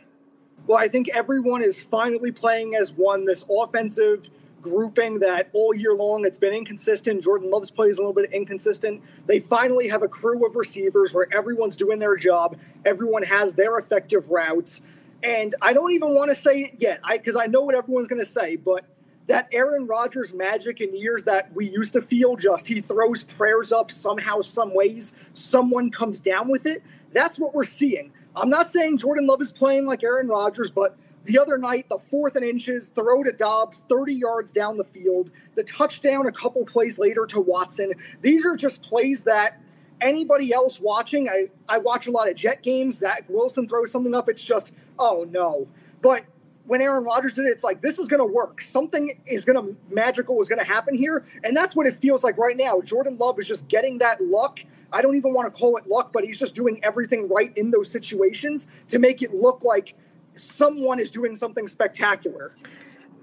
[0.65, 3.25] Well, I think everyone is finally playing as one.
[3.25, 4.25] This offensive
[4.61, 7.23] grouping that all year long it's been inconsistent.
[7.23, 9.01] Jordan Love's play is a little bit inconsistent.
[9.27, 12.57] They finally have a crew of receivers where everyone's doing their job.
[12.85, 14.81] Everyone has their effective routes.
[15.23, 18.07] And I don't even want to say it yet, because I, I know what everyone's
[18.07, 18.83] going to say, but
[19.27, 23.71] that Aaron Rodgers magic in years that we used to feel just he throws prayers
[23.71, 26.81] up somehow, some ways, someone comes down with it.
[27.13, 28.11] That's what we're seeing.
[28.35, 31.99] I'm not saying Jordan Love is playing like Aaron Rodgers, but the other night, the
[31.99, 36.63] fourth and inches, throw to Doubs, 30 yards down the field, the touchdown a couple
[36.65, 37.91] plays later to Watson.
[38.21, 39.59] These are just plays that
[39.99, 42.99] anybody else watching, I, I watch a lot of Jet games.
[42.99, 44.29] Zach Wilson throws something up.
[44.29, 45.67] It's just, oh no.
[46.01, 46.23] But
[46.67, 48.61] when Aaron Rodgers did it, it's like, this is going to work.
[48.61, 51.25] Something is going to, magical is going to happen here.
[51.43, 52.81] And that's what it feels like right now.
[52.81, 54.59] Jordan Love is just getting that luck.
[54.91, 57.71] I don't even want to call it luck, but he's just doing everything right in
[57.71, 59.95] those situations to make it look like
[60.35, 62.53] someone is doing something spectacular.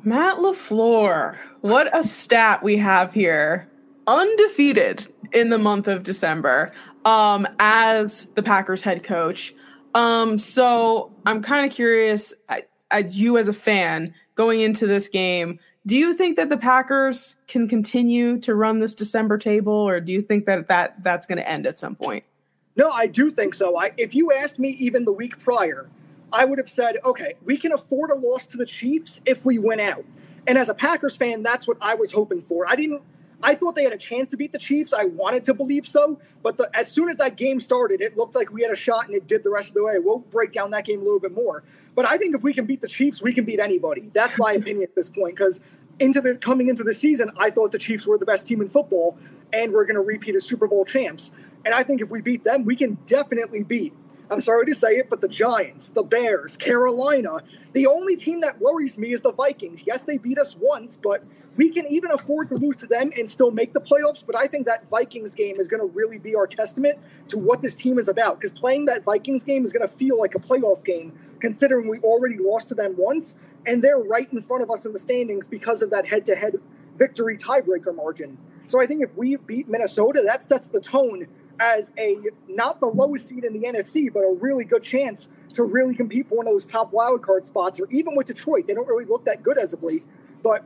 [0.02, 3.68] Matt LaFleur, what a stat we have here.
[4.07, 6.72] Undefeated in the month of December
[7.07, 9.54] um, as the Packers head coach.
[9.94, 12.35] Um, so I'm kind of curious,
[12.90, 17.37] as you as a fan going into this game, do you think that the Packers
[17.47, 21.38] can continue to run this December table, or do you think that, that that's going
[21.38, 22.25] to end at some point?
[22.77, 23.77] No, I do think so.
[23.79, 25.88] I, if you asked me even the week prior,
[26.33, 29.59] I would have said, okay, we can afford a loss to the Chiefs if we
[29.59, 30.05] win out.
[30.47, 32.66] And as a Packers fan, that's what I was hoping for.
[32.68, 33.03] I didn't.
[33.44, 34.94] I thought they had a chance to beat the Chiefs.
[34.94, 38.35] I wanted to believe so, but the, as soon as that game started, it looked
[38.35, 39.98] like we had a shot, and it did the rest of the way.
[39.98, 41.62] We'll break down that game a little bit more.
[41.94, 44.11] But I think if we can beat the Chiefs, we can beat anybody.
[44.14, 45.37] That's my opinion at this point.
[45.37, 45.61] Because
[45.98, 48.70] into the coming into the season, I thought the Chiefs were the best team in
[48.70, 49.18] football,
[49.52, 51.30] and we're going to repeat as Super Bowl champs.
[51.66, 53.92] And I think if we beat them, we can definitely beat
[54.30, 58.59] I'm sorry to say it, but the Giants, the Bears, Carolina, the only team that
[58.61, 59.83] worries me is the Vikings.
[59.87, 61.22] Yes, they beat us once, but
[61.57, 64.25] we can even afford to lose to them and still make the playoffs.
[64.27, 67.62] But I think that Vikings game is going to really be our testament to what
[67.62, 68.40] this team is about.
[68.40, 71.99] Because playing that Vikings game is going to feel like a playoff game, considering we
[72.01, 73.37] already lost to them once,
[73.67, 76.35] and they're right in front of us in the standings because of that head to
[76.35, 76.57] head
[76.97, 78.38] victory tiebreaker margin.
[78.67, 81.27] So I think if we beat Minnesota, that sets the tone
[81.61, 82.17] as a
[82.49, 86.29] not the lowest seed in the NFC, but a really good chance to really compete
[86.29, 87.79] for one of those top wild card spots.
[87.79, 90.05] Or even with Detroit, they don't really look that good as of late.
[90.43, 90.64] But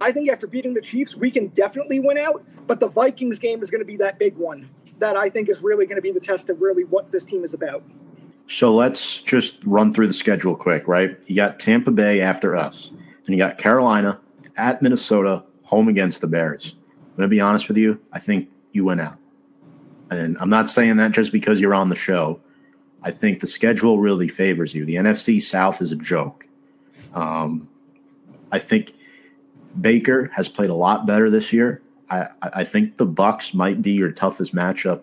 [0.00, 2.44] I think after beating the Chiefs, we can definitely win out.
[2.66, 5.62] But the Vikings game is going to be that big one that I think is
[5.62, 7.82] really going to be the test of really what this team is about.
[8.46, 11.18] So let's just run through the schedule quick, right?
[11.26, 14.20] You got Tampa Bay after us, and you got Carolina
[14.56, 16.74] at Minnesota, home against the Bears.
[16.92, 18.00] I'm going to be honest with you.
[18.12, 19.18] I think you win out.
[20.10, 22.40] And I'm not saying that just because you're on the show.
[23.02, 24.84] I think the schedule really favors you.
[24.84, 26.46] The NFC South is a joke.
[27.14, 27.70] Um,
[28.52, 28.94] I think
[29.80, 31.82] Baker has played a lot better this year.
[32.10, 35.02] I, I think the Bucs might be your toughest matchup.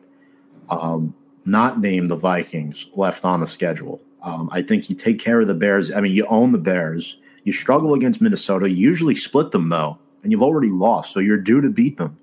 [0.70, 4.02] Um, not named the Vikings left on the schedule.
[4.22, 5.94] Um, I think you take care of the Bears.
[5.94, 7.18] I mean, you own the Bears.
[7.46, 8.70] You struggle against Minnesota.
[8.70, 12.18] You usually split them though, and you've already lost, so you're due to beat them.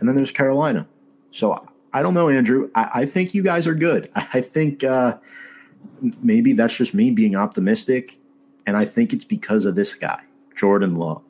[0.00, 0.88] And then there's Carolina.
[1.30, 2.70] So I don't know, Andrew.
[2.74, 4.10] I, I think you guys are good.
[4.16, 5.18] I think uh,
[6.20, 8.18] maybe that's just me being optimistic,
[8.66, 10.22] and I think it's because of this guy,
[10.56, 11.22] Jordan Love.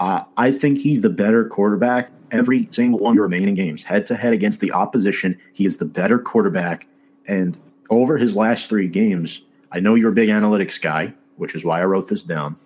[0.00, 4.06] Uh, I think he's the better quarterback every single one of the remaining games, head
[4.06, 5.38] to head against the opposition.
[5.52, 6.88] He is the better quarterback,
[7.26, 7.56] and
[7.90, 11.80] over his last three games, I know you're a big analytics guy, which is why
[11.80, 12.56] I wrote this down.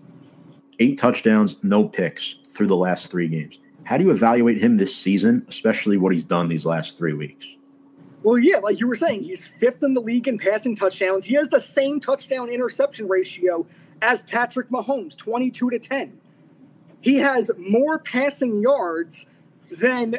[0.79, 3.59] Eight touchdowns, no picks through the last three games.
[3.85, 7.57] How do you evaluate him this season, especially what he's done these last three weeks?
[8.23, 11.25] Well, yeah, like you were saying, he's fifth in the league in passing touchdowns.
[11.25, 13.67] He has the same touchdown interception ratio
[14.03, 16.21] as Patrick Mahomes, 22 to 10.
[17.09, 19.25] He has more passing yards
[19.71, 20.18] than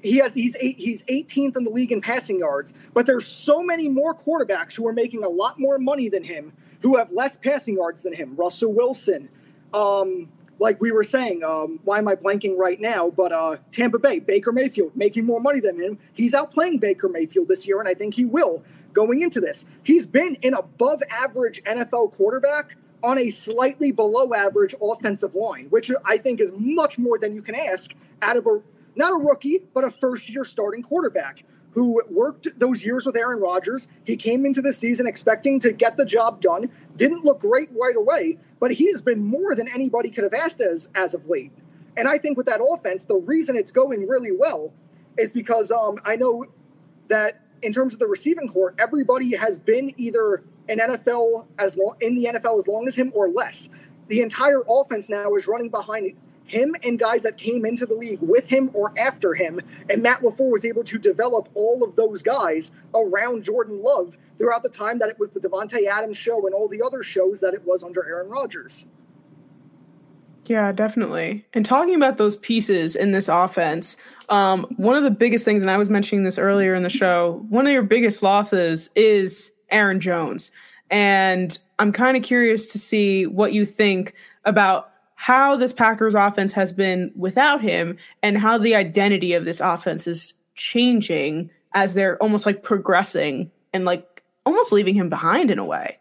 [0.00, 3.64] he has he's eight, he's 18th in the league in passing yards, but there's so
[3.64, 7.36] many more quarterbacks who are making a lot more money than him who have less
[7.36, 8.36] passing yards than him.
[8.36, 9.28] Russell Wilson,
[9.72, 10.28] um,
[10.60, 13.10] like we were saying, um, why am I blanking right now?
[13.10, 15.98] But uh, Tampa Bay, Baker Mayfield, making more money than him.
[16.12, 19.64] He's outplaying Baker Mayfield this year, and I think he will going into this.
[19.82, 25.90] He's been an above average NFL quarterback on a slightly below average offensive line, which
[26.04, 28.60] I think is much more than you can ask out of a
[28.96, 33.40] not a rookie, but a first year starting quarterback who worked those years with Aaron
[33.40, 33.88] Rodgers.
[34.04, 36.70] He came into the season expecting to get the job done.
[36.96, 40.88] Didn't look great right away, but he's been more than anybody could have asked as
[40.94, 41.52] as of late.
[41.96, 44.72] And I think with that offense, the reason it's going really well
[45.18, 46.46] is because um, I know
[47.08, 51.96] that in terms of the receiving corps, everybody has been either in NFL as long
[52.00, 53.68] in the NFL as long as him or less.
[54.08, 58.20] The entire offense now is running behind him and guys that came into the league
[58.20, 59.60] with him or after him.
[59.88, 64.62] And Matt LaFleur was able to develop all of those guys around Jordan Love throughout
[64.62, 67.54] the time that it was the Davante Adams show and all the other shows that
[67.54, 68.86] it was under Aaron Rodgers.
[70.46, 71.46] Yeah, definitely.
[71.54, 73.96] And talking about those pieces in this offense,
[74.28, 77.44] um, one of the biggest things, and I was mentioning this earlier in the show,
[77.48, 80.50] one of your biggest losses is Aaron Jones.
[80.90, 86.52] And I'm kind of curious to see what you think about how this Packers offense
[86.52, 92.16] has been without him and how the identity of this offense is changing as they're
[92.22, 95.98] almost like progressing and like almost leaving him behind in a way.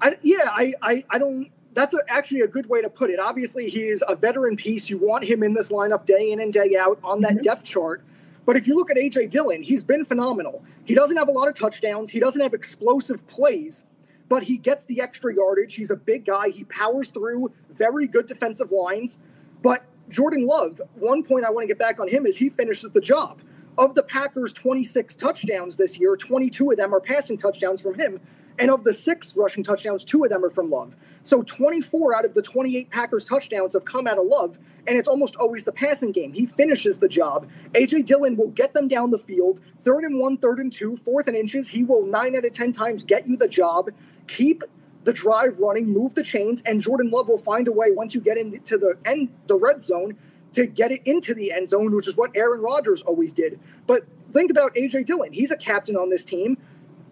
[0.00, 3.20] I, yeah, I, I, I don't that's a, actually a good way to put it.
[3.20, 4.90] Obviously, he is a veteran piece.
[4.90, 7.42] You want him in this lineup day in and day out on that mm-hmm.
[7.42, 8.02] depth chart.
[8.48, 10.64] But if you look at AJ Dillon, he's been phenomenal.
[10.86, 12.10] He doesn't have a lot of touchdowns.
[12.10, 13.84] He doesn't have explosive plays,
[14.30, 15.74] but he gets the extra yardage.
[15.74, 16.48] He's a big guy.
[16.48, 19.18] He powers through very good defensive lines.
[19.60, 22.90] But Jordan Love, one point I want to get back on him is he finishes
[22.92, 23.42] the job.
[23.76, 28.18] Of the Packers' 26 touchdowns this year, 22 of them are passing touchdowns from him.
[28.58, 30.94] And of the six rushing touchdowns, two of them are from Love.
[31.22, 35.06] So 24 out of the 28 Packers touchdowns have come out of Love, and it's
[35.06, 36.32] almost always the passing game.
[36.32, 37.48] He finishes the job.
[37.74, 41.28] AJ Dillon will get them down the field, third and one, third and two, fourth
[41.28, 41.68] and inches.
[41.68, 43.90] He will nine out of 10 times get you the job.
[44.26, 44.64] Keep
[45.04, 48.20] the drive running, move the chains, and Jordan Love will find a way once you
[48.20, 50.16] get into the end, the red zone,
[50.52, 53.60] to get it into the end zone, which is what Aaron Rodgers always did.
[53.86, 55.32] But think about AJ Dillon.
[55.32, 56.58] He's a captain on this team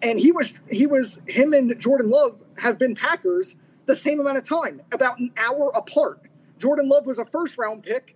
[0.01, 3.55] and he was he was him and Jordan Love have been Packers
[3.85, 6.21] the same amount of time, about an hour apart.
[6.59, 8.15] Jordan Love was a first round pick.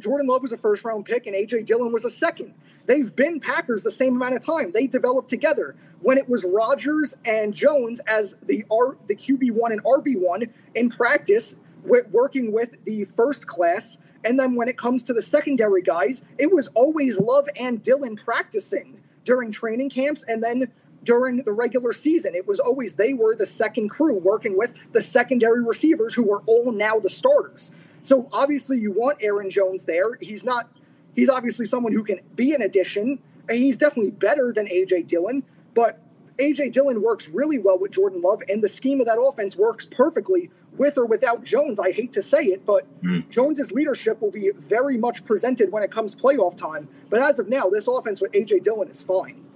[0.00, 2.54] Jordan Love was a first round pick, and AJ Dillon was a second.
[2.86, 4.72] They've been Packers the same amount of time.
[4.72, 5.76] They developed together.
[6.00, 10.44] When it was Rodgers and Jones as the R, the QB one and RB one
[10.74, 15.82] in practice, working with the first class, and then when it comes to the secondary
[15.82, 20.70] guys, it was always Love and Dillon practicing during training camps, and then
[21.08, 22.34] during the regular season.
[22.34, 26.42] It was always they were the second crew working with the secondary receivers who were
[26.44, 27.70] all now the starters.
[28.02, 30.16] So obviously you want Aaron Jones there.
[30.20, 30.68] He's not
[31.16, 35.44] he's obviously someone who can be an addition and he's definitely better than AJ Dillon,
[35.72, 35.98] but
[36.36, 39.86] AJ Dillon works really well with Jordan Love and the scheme of that offense works
[39.90, 41.80] perfectly with or without Jones.
[41.80, 43.26] I hate to say it, but mm.
[43.30, 46.86] Jones's leadership will be very much presented when it comes playoff time.
[47.08, 49.47] But as of now, this offense with AJ Dillon is fine.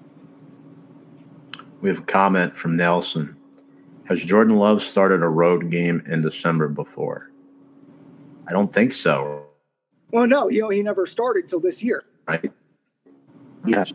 [1.82, 3.36] We have a comment from Nelson.
[4.04, 7.30] Has Jordan Love started a road game in December before?
[8.48, 9.46] I don't think so.
[10.12, 12.04] Well, no, you know, he never started till this year.
[12.28, 12.52] Right.
[13.66, 13.92] Yes.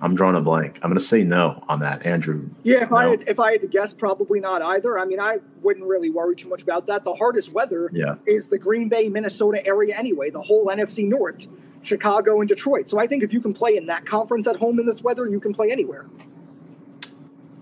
[0.00, 0.80] I'm drawing a blank.
[0.82, 2.48] I'm going to say no on that, Andrew.
[2.64, 2.96] Yeah, if no.
[2.96, 4.98] I had, if I had to guess, probably not either.
[4.98, 7.04] I mean, I wouldn't really worry too much about that.
[7.04, 8.16] The hardest weather yeah.
[8.26, 10.30] is the Green Bay, Minnesota area anyway.
[10.30, 11.46] The whole NFC North.
[11.86, 12.88] Chicago, and Detroit.
[12.88, 15.28] So I think if you can play in that conference at home in this weather,
[15.28, 16.06] you can play anywhere.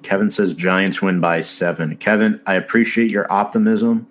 [0.03, 1.97] Kevin says Giants win by seven.
[1.97, 4.07] Kevin, I appreciate your optimism.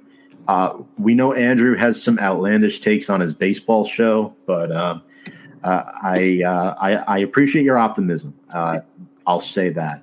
[0.48, 5.00] Uh, we know Andrew has some outlandish takes on his baseball show, but uh,
[5.64, 8.34] uh, I, uh, I, I appreciate your optimism.
[8.52, 8.80] Uh,
[9.26, 10.02] I'll say that.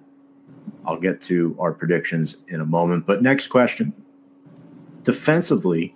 [0.87, 3.05] I'll get to our predictions in a moment.
[3.05, 3.93] But next question:
[5.03, 5.95] Defensively,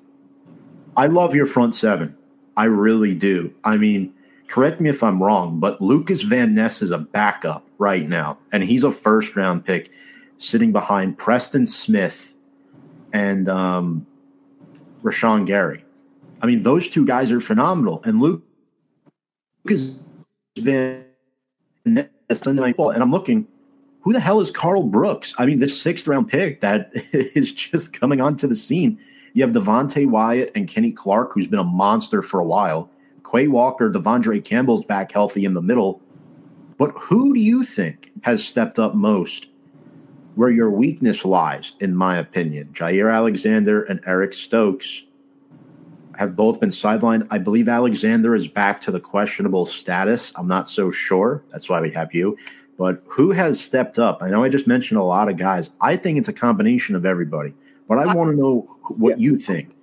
[0.97, 2.17] I love your front seven.
[2.57, 3.53] I really do.
[3.65, 4.15] I mean,
[4.49, 8.63] correct me if I'm wrong, but Lukas Van Ness is a backup right now, and
[8.63, 9.91] he's a first round pick
[10.39, 12.35] sitting behind Preston Smith
[13.13, 14.07] and um,
[15.03, 15.85] Rashan Gary.
[16.43, 18.03] I mean, those two guys are phenomenal.
[18.05, 18.43] And Luke
[19.69, 19.91] has
[20.63, 21.05] been
[21.85, 22.09] and
[23.03, 23.47] I'm looking,
[24.01, 25.35] who the hell is Karl Brooks?
[25.39, 28.99] I mean, this sixth round pick that is just coming onto the scene
[29.35, 32.89] you have Devonte Wyatt and Kenny Clark, who's been a monster for a while.
[33.31, 36.01] Quay Walker, De'Vondre Campbell's back healthy in the middle.
[36.79, 39.49] But who do you think has stepped up most
[40.37, 42.69] where your weakness lies, in my opinion?
[42.73, 45.03] Jaire Alexander and Eric Stokes
[46.17, 47.27] have both been sidelined.
[47.31, 50.33] I believe Alexander is back to the questionable status.
[50.37, 51.43] I'm not so sure.
[51.51, 52.37] That's why we have you.
[52.79, 54.23] But who has stepped up?
[54.23, 55.71] I know I just mentioned a lot of guys.
[55.81, 57.53] I think it's a combination of everybody.
[57.89, 58.61] But I, I want to know
[58.97, 59.31] what yeah.
[59.31, 59.75] you think.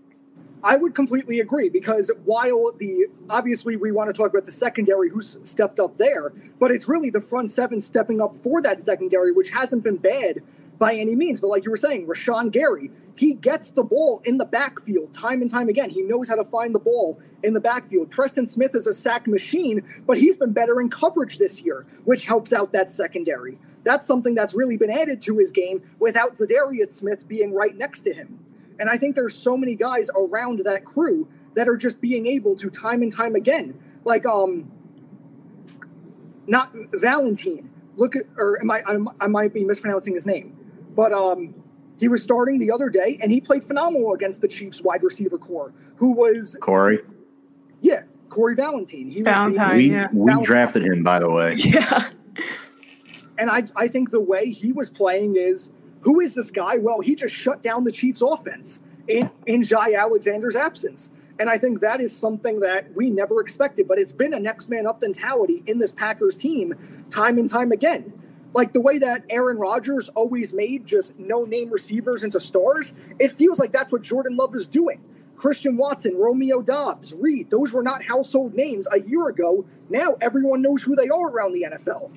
[0.63, 5.09] I would completely agree because while the obviously we want to talk about the secondary
[5.09, 9.31] who's stepped up there, but it's really the front seven stepping up for that secondary,
[9.31, 10.41] which hasn't been bad
[10.77, 11.39] by any means.
[11.39, 15.41] But like you were saying, Rashan Gary, he gets the ball in the backfield time
[15.41, 15.89] and time again.
[15.89, 18.11] He knows how to find the ball in the backfield.
[18.11, 22.25] Preston Smith is a sack machine, but he's been better in coverage this year, which
[22.25, 23.57] helps out that secondary.
[23.83, 28.01] That's something that's really been added to his game without Za'Darius Smith being right next
[28.01, 28.39] to him.
[28.79, 32.55] And I think there's so many guys around that crew that are just being able
[32.55, 34.71] to time and time again, like um,
[36.47, 37.69] not Valentine.
[37.97, 40.57] Look at, or am I, I, I might be mispronouncing his name,
[40.95, 41.53] but um,
[41.97, 45.37] he was starting the other day, and he played phenomenal against the Chiefs wide receiver
[45.37, 46.99] corps, who was Corey.
[47.81, 49.09] Yeah, Corey Valentine.
[49.09, 49.77] He Valentine.
[49.77, 50.07] we yeah.
[50.11, 50.43] we Valentine.
[50.43, 51.55] drafted him, by the way.
[51.57, 52.09] Yeah.
[53.37, 55.69] And I I think the way he was playing is
[56.01, 56.77] who is this guy?
[56.77, 61.11] Well, he just shut down the Chiefs' offense in in Jaire Alexander's absence.
[61.39, 64.69] And I think that is something that we never expected, but it's been a next
[64.69, 66.75] man up mentality in this Packers team
[67.09, 68.13] time and time again.
[68.53, 73.31] Like the way that Aaron Rodgers always made just no name receivers into stars, it
[73.31, 75.01] feels like that's what Jordan Love is doing.
[75.35, 79.65] Christian Watson, Romeo Doubs, Reed, those were not household names a year ago.
[79.89, 82.11] Now everyone knows who they are around the NFL.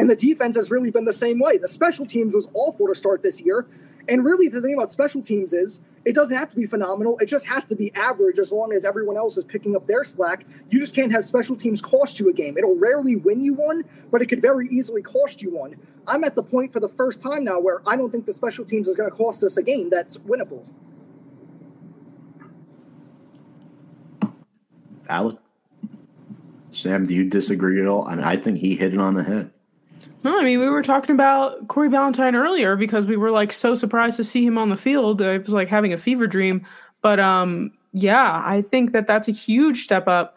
[0.00, 1.58] And the defense has really been the same way.
[1.58, 3.66] The special teams was awful to start this year.
[4.08, 7.18] And really, the thing about special teams is it doesn't have to be phenomenal.
[7.18, 10.02] It just has to be average as long as everyone else is picking up their
[10.02, 10.46] slack.
[10.70, 12.56] You just can't have special teams cost you a game.
[12.56, 15.76] It'll rarely win you one, but it could very easily cost you one.
[16.06, 18.64] I'm at the point for the first time now where I don't think the special
[18.64, 20.64] teams is going to cost us a game that's winnable.
[25.02, 25.36] Valid.
[26.70, 28.08] Sam, do you disagree at all?
[28.08, 29.52] I mean, I think he hit it on the head.
[30.22, 33.74] No, I mean we were talking about Corey Valentine earlier because we were like so
[33.74, 35.20] surprised to see him on the field.
[35.22, 36.66] It was like having a fever dream.
[37.00, 40.36] But um, yeah, I think that that's a huge step up.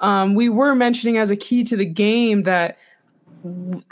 [0.00, 2.78] Um, we were mentioning as a key to the game that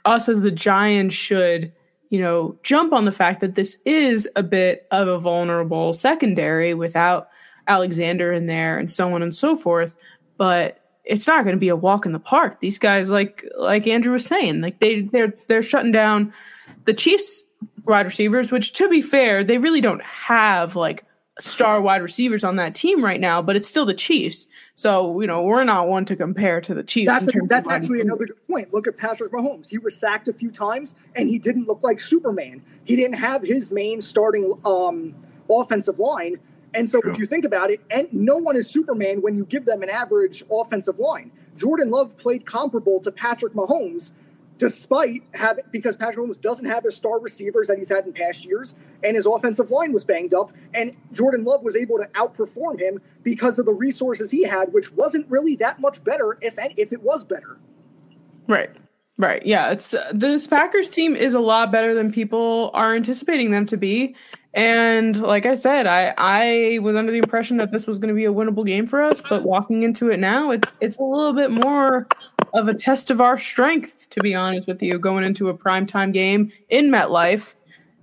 [0.05, 1.73] us as the Giants should,
[2.11, 6.75] you know, jump on the fact that this is a bit of a vulnerable secondary
[6.75, 7.29] without
[7.67, 9.95] Alexander in there and so on and so forth.
[10.37, 12.61] But it's not going to be a walk in the park.
[12.61, 16.33] These guys, like like Andrew was saying, like they they're they're shutting down
[16.85, 17.43] the Chiefs
[17.85, 21.05] wide receivers, which to be fair, they really don't have like
[21.41, 24.47] star wide receivers on that team right now, but it's still the Chiefs.
[24.75, 27.09] So, you know, we're not one to compare to the Chiefs.
[27.09, 28.73] That's, a, that's actually another good point.
[28.73, 29.69] Look at Patrick Mahomes.
[29.69, 32.63] He was sacked a few times and he didn't look like Superman.
[32.85, 35.15] He didn't have his main starting um,
[35.51, 36.39] offensive line
[36.75, 37.13] and so, True.
[37.13, 39.89] if you think about it, and no one is Superman when you give them an
[39.89, 41.31] average offensive line.
[41.57, 44.13] Jordan Love played comparable to Patrick Mahomes,
[44.59, 48.45] despite having because Patrick Mahomes doesn't have his star receivers that he's had in past
[48.45, 52.81] years, and his offensive line was banged up, and Jordan Love was able to outperform
[52.81, 56.93] him because of the resources he had, which wasn't really that much better, if if
[56.93, 57.59] it was better.
[58.49, 58.71] Right.
[59.19, 59.45] Right.
[59.45, 59.71] Yeah.
[59.71, 63.77] It's uh, this Packers team is a lot better than people are anticipating them to
[63.77, 64.15] be.
[64.55, 68.15] And like I said, I I was under the impression that this was going to
[68.15, 71.33] be a winnable game for us, but walking into it now, it's it's a little
[71.33, 72.07] bit more
[72.53, 76.13] of a test of our strength, to be honest with you, going into a primetime
[76.13, 77.55] game in MetLife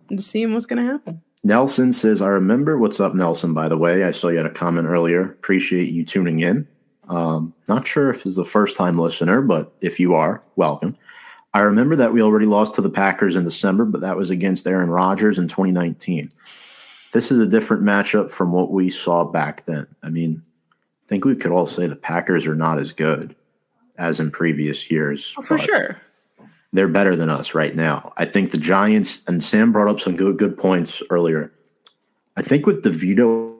[0.09, 1.21] and seeing what's going to happen.
[1.43, 3.53] Nelson says, "I remember what's up, Nelson.
[3.53, 5.21] By the way, I saw you had a comment earlier.
[5.21, 6.67] Appreciate you tuning in.
[7.09, 10.97] Um, not sure if it's the first time listener, but if you are, welcome."
[11.53, 14.67] I remember that we already lost to the Packers in December, but that was against
[14.67, 16.29] Aaron Rodgers in 2019.
[17.11, 19.87] This is a different matchup from what we saw back then.
[20.03, 23.35] I mean, I think we could all say the Packers are not as good
[23.97, 25.33] as in previous years.
[25.37, 25.99] Oh, for sure.
[26.71, 28.13] They're better than us right now.
[28.15, 31.51] I think the Giants, and Sam brought up some good, good points earlier.
[32.37, 33.55] I think with DeVito,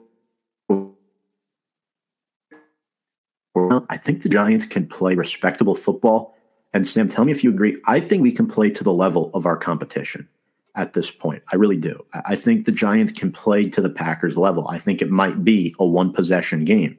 [3.88, 6.36] I think the Giants can play respectable football
[6.72, 7.80] and Sam, tell me if you agree.
[7.86, 10.28] I think we can play to the level of our competition
[10.76, 11.42] at this point.
[11.52, 12.04] I really do.
[12.26, 14.68] I think the Giants can play to the Packers level.
[14.68, 16.96] I think it might be a one possession game.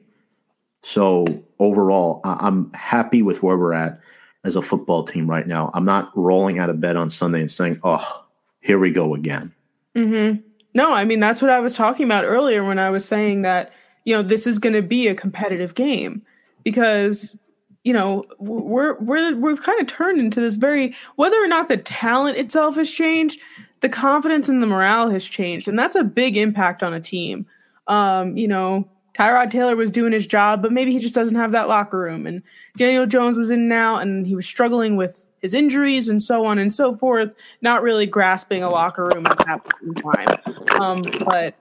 [0.82, 1.24] So
[1.58, 3.98] overall, I'm happy with where we're at
[4.44, 5.70] as a football team right now.
[5.74, 8.24] I'm not rolling out of bed on Sunday and saying, "Oh,
[8.60, 9.54] here we go again."
[9.96, 10.40] Mm-hmm.
[10.74, 13.72] No, I mean that's what I was talking about earlier when I was saying that
[14.04, 16.22] you know this is going to be a competitive game
[16.64, 17.36] because
[17.84, 21.76] you know we're we're we've kind of turned into this very whether or not the
[21.76, 23.40] talent itself has changed
[23.80, 27.46] the confidence and the morale has changed and that's a big impact on a team.
[27.88, 31.52] Um you know Tyrod Taylor was doing his job but maybe he just doesn't have
[31.52, 32.42] that locker room and
[32.76, 36.58] Daniel Jones was in now and he was struggling with his injuries and so on
[36.58, 39.60] and so forth not really grasping a locker room at that
[39.96, 40.80] time.
[40.80, 41.54] Um but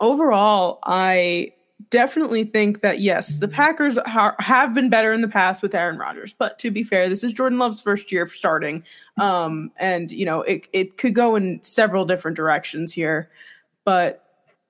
[0.00, 1.52] overall I
[1.88, 5.98] definitely think that yes, the Packers ha- have been better in the past with Aaron
[5.98, 6.34] Rodgers.
[6.34, 8.84] But to be fair, this is Jordan Love's first year starting,
[9.16, 13.30] um, and you know it it could go in several different directions here.
[13.84, 14.24] But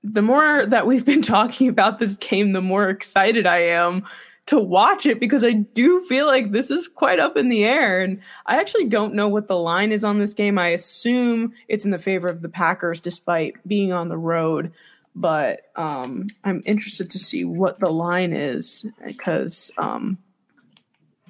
[0.04, 4.06] the more that we've been talking about this game, the more excited I am
[4.46, 8.00] to watch it because I do feel like this is quite up in the air.
[8.00, 10.58] And I actually don't know what the line is on this game.
[10.58, 14.72] I assume it's in the favor of the Packers despite being on the road.
[15.14, 20.18] But um, I'm interested to see what the line is because um,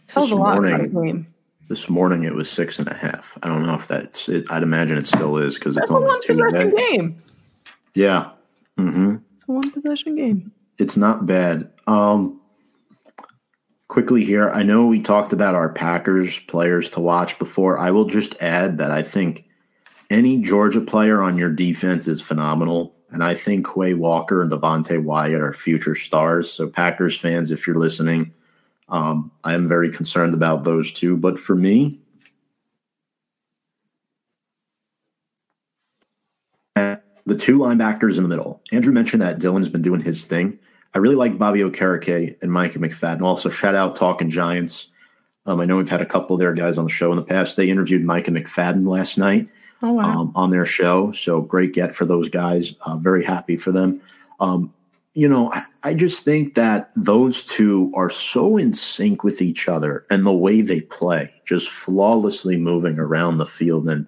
[0.07, 1.35] tells This a lot about the morning- game.
[1.69, 3.39] This morning it was six and a half.
[3.45, 4.51] I don't know if that's it.
[4.51, 7.23] I'd imagine it still is because it's That's a one possession game.
[7.95, 8.31] Yeah.
[8.77, 9.19] Mm-hmm.
[9.37, 10.51] It's a one possession game.
[10.79, 11.71] It's not bad.
[11.87, 12.41] Um,
[13.87, 17.79] quickly here, I know we talked about our Packers players to watch before.
[17.79, 19.45] I will just add that I think
[20.11, 22.97] any Georgia player on your defense is phenomenal.
[23.13, 26.51] And I think Quay Walker and Devonte Wyatt are future stars.
[26.51, 28.33] So, Packers fans, if you're listening,
[28.89, 31.17] um, I am very concerned about those two.
[31.17, 31.99] But for me,
[36.75, 38.61] the two linebackers in the middle.
[38.73, 40.59] Andrew mentioned that Dillon's been doing his thing.
[40.95, 43.23] I really like Bobby Okereke and Micah McFadden.
[43.23, 44.89] Also, shout out Talking Giants.
[45.47, 47.23] Um, I know we've had a couple of their guys on the show in the
[47.23, 47.57] past.
[47.57, 49.49] They interviewed Micah McFadden last night
[49.83, 50.21] Oh wow.
[50.21, 51.13] um, on their show.
[51.13, 52.75] So great get for those guys.
[52.83, 54.01] Uh, very happy for them.
[54.39, 54.73] Um,
[55.15, 59.69] you know, I, I just think that those two are so in sync with each
[59.69, 63.89] other and the way they play, just flawlessly moving around the field.
[63.89, 64.07] And,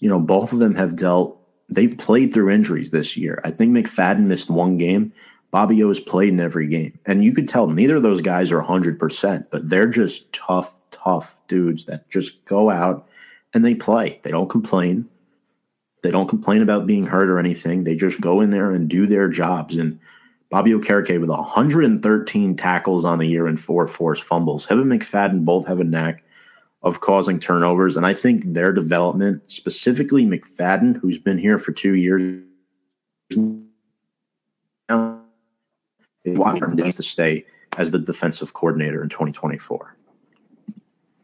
[0.00, 1.38] you know, both of them have dealt,
[1.68, 3.40] they've played through injuries this year.
[3.44, 5.12] I think McFadden missed one game.
[5.50, 6.98] Bobby O has played in every game.
[7.04, 11.38] And you could tell neither of those guys are 100%, but they're just tough, tough
[11.48, 13.06] dudes that just go out
[13.54, 14.20] and they play.
[14.22, 15.08] They don't complain.
[16.02, 17.84] They don't complain about being hurt or anything.
[17.84, 19.76] They just go in there and do their jobs.
[19.76, 20.00] And
[20.50, 24.66] Bobby Okereke with 113 tackles on the year and four forced fumbles.
[24.66, 26.24] Him McFadden both have a knack
[26.82, 27.96] of causing turnovers.
[27.96, 32.42] And I think their development, specifically McFadden, who's been here for two years
[34.88, 35.20] now,
[36.24, 37.46] is he to stay
[37.78, 39.96] as the defensive coordinator in 2024.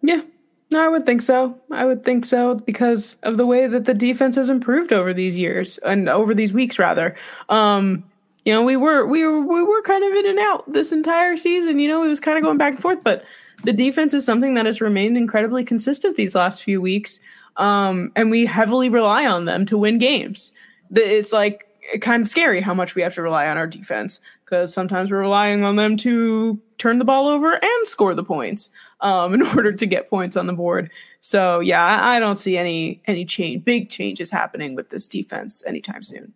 [0.03, 0.23] Yeah,
[0.71, 1.59] no, I would think so.
[1.71, 5.39] I would think so because of the way that the defense has improved over these
[5.39, 7.17] years and over these weeks, rather.
[7.49, 8.05] Um,
[8.45, 11.37] you know, we were we were we were kind of in and out this entire
[11.37, 11.79] season.
[11.79, 13.25] You know, it was kind of going back and forth, but
[13.65, 17.19] the defense is something that has remained incredibly consistent these last few weeks,
[17.57, 20.53] um, and we heavily rely on them to win games.
[20.95, 21.67] It's like
[22.01, 25.21] kind of scary how much we have to rely on our defense because sometimes we're
[25.21, 28.71] relying on them to turn the ball over and score the points
[29.01, 30.91] um, in order to get points on the board.
[31.21, 35.65] So yeah, I, I don't see any any change, big changes happening with this defense
[35.67, 36.33] anytime soon.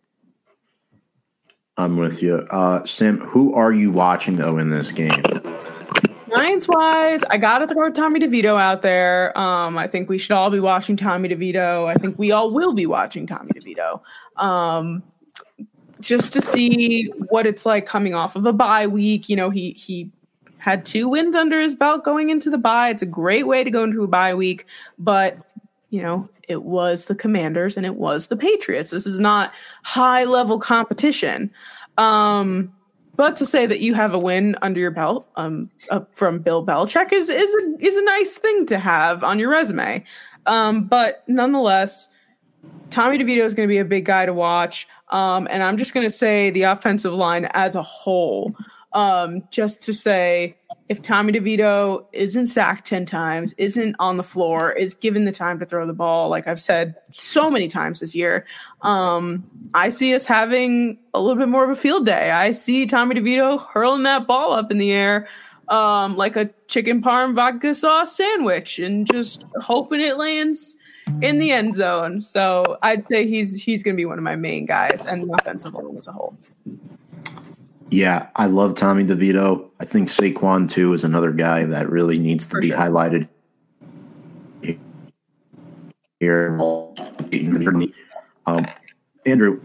[1.76, 2.46] I'm with you.
[2.50, 5.22] Uh, Sam, who are you watching, though, in this game?
[6.34, 9.36] Giants wise, I gotta throw Tommy DeVito out there.
[9.38, 11.86] Um, I think we should all be watching Tommy DeVito.
[11.86, 14.00] I think we all will be watching Tommy DeVito.
[14.36, 15.02] Um,
[16.00, 19.28] just to see what it's like coming off of a bye week.
[19.28, 20.10] You know, he he
[20.62, 22.90] had two wins under his belt going into the bye.
[22.90, 24.64] It's a great way to go into a bye week,
[24.96, 25.36] but
[25.90, 28.92] you know, it was the Commanders and it was the Patriots.
[28.92, 29.52] This is not
[29.82, 31.50] high level competition.
[31.98, 32.72] Um,
[33.16, 35.68] but to say that you have a win under your belt um,
[36.12, 40.04] from Bill Belichick is is a, is a nice thing to have on your resume.
[40.46, 42.08] Um, but nonetheless,
[42.90, 44.86] Tommy DeVito is going to be a big guy to watch.
[45.08, 48.54] Um, and I'm just going to say the offensive line as a whole,
[48.94, 50.56] um, just to say
[50.88, 55.58] if Tommy DeVito isn't sacked 10 times, isn't on the floor, is given the time
[55.58, 58.44] to throw the ball, like I've said so many times this year,
[58.82, 62.30] um, I see us having a little bit more of a field day.
[62.30, 65.28] I see Tommy DeVito hurling that ball up in the air
[65.68, 70.76] um, like a chicken parm vodka sauce sandwich and just hoping it lands
[71.22, 72.20] in the end zone.
[72.20, 75.34] So I'd say he's he's going to be one of my main guys and the
[75.34, 76.36] offensive line as a whole.
[77.92, 79.68] Yeah, I love Tommy DeVito.
[79.78, 82.78] I think Saquon too is another guy that really needs to For be sure.
[82.78, 83.28] highlighted
[86.18, 86.56] here.
[88.46, 88.66] Um,
[89.26, 89.60] Andrew,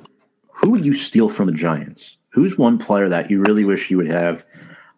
[0.49, 2.17] who would you steal from the Giants?
[2.31, 4.45] Who's one player that you really wish you would have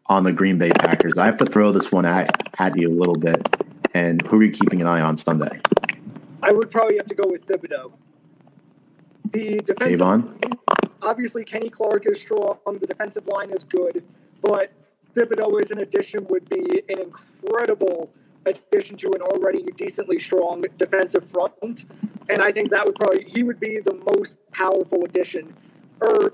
[0.08, 1.14] on the Green Bay Packers?
[1.20, 3.48] I have to throw this one at, at you a little bit.
[3.94, 5.62] And who are you keeping an eye on Sunday?
[6.42, 7.92] I would probably have to go with Thibodeaux.
[9.32, 10.89] The defensive Tavon?
[11.02, 12.58] Obviously Kenny Clark is strong.
[12.66, 14.04] The defensive line is good,
[14.42, 14.72] but
[15.16, 18.12] Thibodeaux as an addition would be an incredible
[18.46, 21.86] addition to an already decently strong defensive front.
[22.30, 25.56] And I think that would probably he would be the most powerful addition.
[26.02, 26.34] Or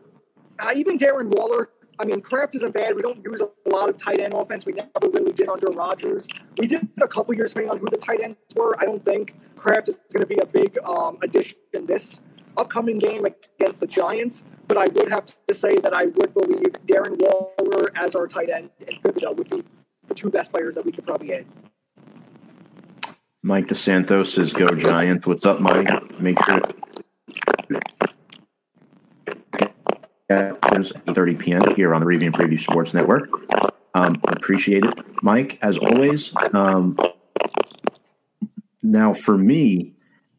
[0.60, 1.70] uh, even Darren Waller.
[1.98, 2.94] I mean, Kraft isn't bad.
[2.94, 4.66] We don't use a lot of tight end offense.
[4.66, 6.28] We never really did under Rodgers.
[6.60, 8.78] We did a couple years depending on who the tight ends were.
[8.78, 12.20] I don't think Kraft is going to be a big um, addition in this
[12.58, 16.74] upcoming game against the Giants, but I would have to say that I would believe
[16.86, 19.64] Darren Waller as our tight end and Thibodeaux would be
[20.08, 21.46] the two best players that we could probably add.
[23.44, 26.20] Mike DeSantos says, "Go Giants." What's up, Mike?
[26.20, 26.62] Make sure.
[30.28, 31.76] It's 30 p.m.
[31.76, 33.30] here on the Review and Preview Sports Network.
[33.94, 34.94] Um, appreciate it,
[35.24, 36.34] Mike, as always.
[36.54, 36.98] Um,
[38.82, 39.95] now, for me,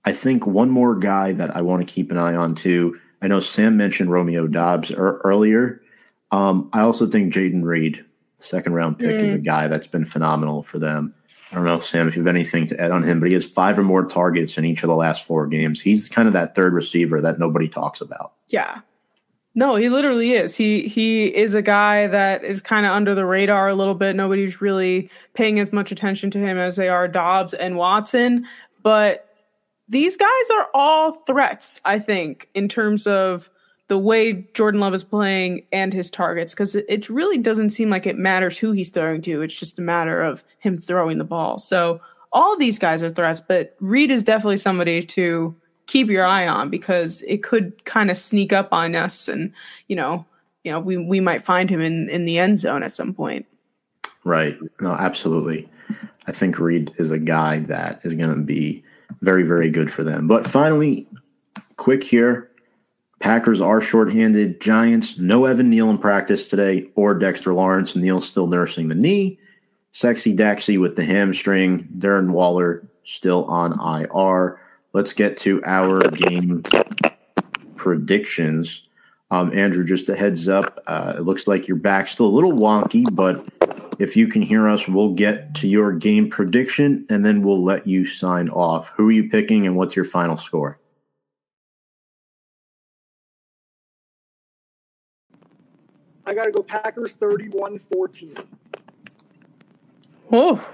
[0.07, 2.99] I think one more guy that I want to keep an eye on too.
[3.21, 5.83] I know Sam mentioned Romeo Doubs er- earlier.
[6.31, 8.05] Um, I also think Jayden Reed,
[8.39, 9.23] second round pick, mm.
[9.23, 11.13] is a guy that's been phenomenal for them.
[11.51, 13.45] I don't know, Sam, if you have anything to add on him, but he has
[13.45, 15.81] five or more targets in each of the last four games.
[15.81, 18.33] He's kind of that third receiver that nobody talks about.
[18.49, 18.81] Yeah.
[19.55, 20.55] No, he literally is.
[20.55, 24.15] He he is a guy that is kind of under the radar a little bit.
[24.15, 28.47] Nobody's really paying as much attention to him as they are Doubs and Watson.
[28.83, 29.26] But
[29.89, 33.51] these guys are all threats, I think, in terms of
[33.89, 37.89] the way Jordan Love is playing and his targets, because it, it really doesn't seem
[37.89, 39.43] like it matters who he's throwing to.
[39.43, 41.59] It's just a matter of him throwing the ball.
[41.59, 42.01] So
[42.33, 45.55] all these guys are threats, but Reed is definitely somebody to
[45.87, 49.53] keep your eye on because it could kind of sneak up on us and
[49.87, 50.27] you know
[50.65, 53.47] you know we we might find him in in the end zone at some point
[54.25, 55.69] right no absolutely
[56.27, 58.83] i think reed is a guy that is going to be
[59.21, 60.29] very very good for them.
[60.29, 61.07] But finally
[61.77, 62.51] quick here.
[63.19, 64.61] Packers are shorthanded.
[64.61, 67.97] Giants no evan neal in practice today or dexter lawrence.
[67.97, 69.39] Neal's still nursing the knee.
[69.93, 71.89] Sexy daxy with the hamstring.
[71.99, 73.73] Darren waller still on
[74.15, 74.61] ir
[74.93, 76.63] let's get to our game
[77.77, 78.83] predictions.
[79.31, 80.83] Um, Andrew, just a heads up.
[80.87, 83.45] Uh, it looks like your back's still a little wonky, but
[83.99, 87.87] if you can hear us, we'll get to your game prediction and then we'll let
[87.87, 88.89] you sign off.
[88.97, 90.79] Who are you picking and what's your final score?
[96.27, 98.37] I got to go Packers 31 14.
[100.33, 100.69] Oh.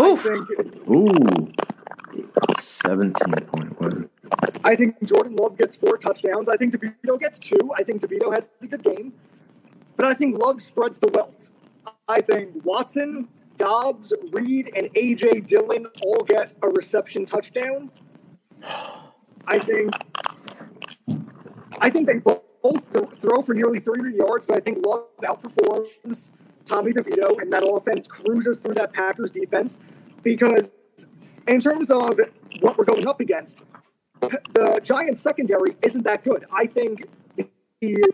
[0.00, 0.26] Oof.
[0.26, 1.52] Ooh.
[2.58, 4.08] 17.1.
[4.64, 6.48] I think Jordan Love gets four touchdowns.
[6.48, 7.58] I think DeVito gets two.
[7.76, 9.12] I think DeVito has a good game.
[9.96, 11.49] But I think Love spreads the wealth.
[12.10, 15.40] I think Watson, Doubs, Reed, and A.J.
[15.40, 17.90] Dillon all get a reception touchdown.
[19.46, 19.92] I think
[21.80, 22.42] I think they both
[23.20, 26.30] throw for nearly 300 yards, but I think Love outperforms
[26.66, 29.78] Tommy DeVito, and that offense cruises through that Packers defense
[30.22, 30.70] because
[31.46, 32.20] in terms of
[32.60, 33.62] what we're going up against,
[34.20, 36.44] the Giants secondary isn't that good.
[36.52, 37.06] I think
[37.80, 38.04] the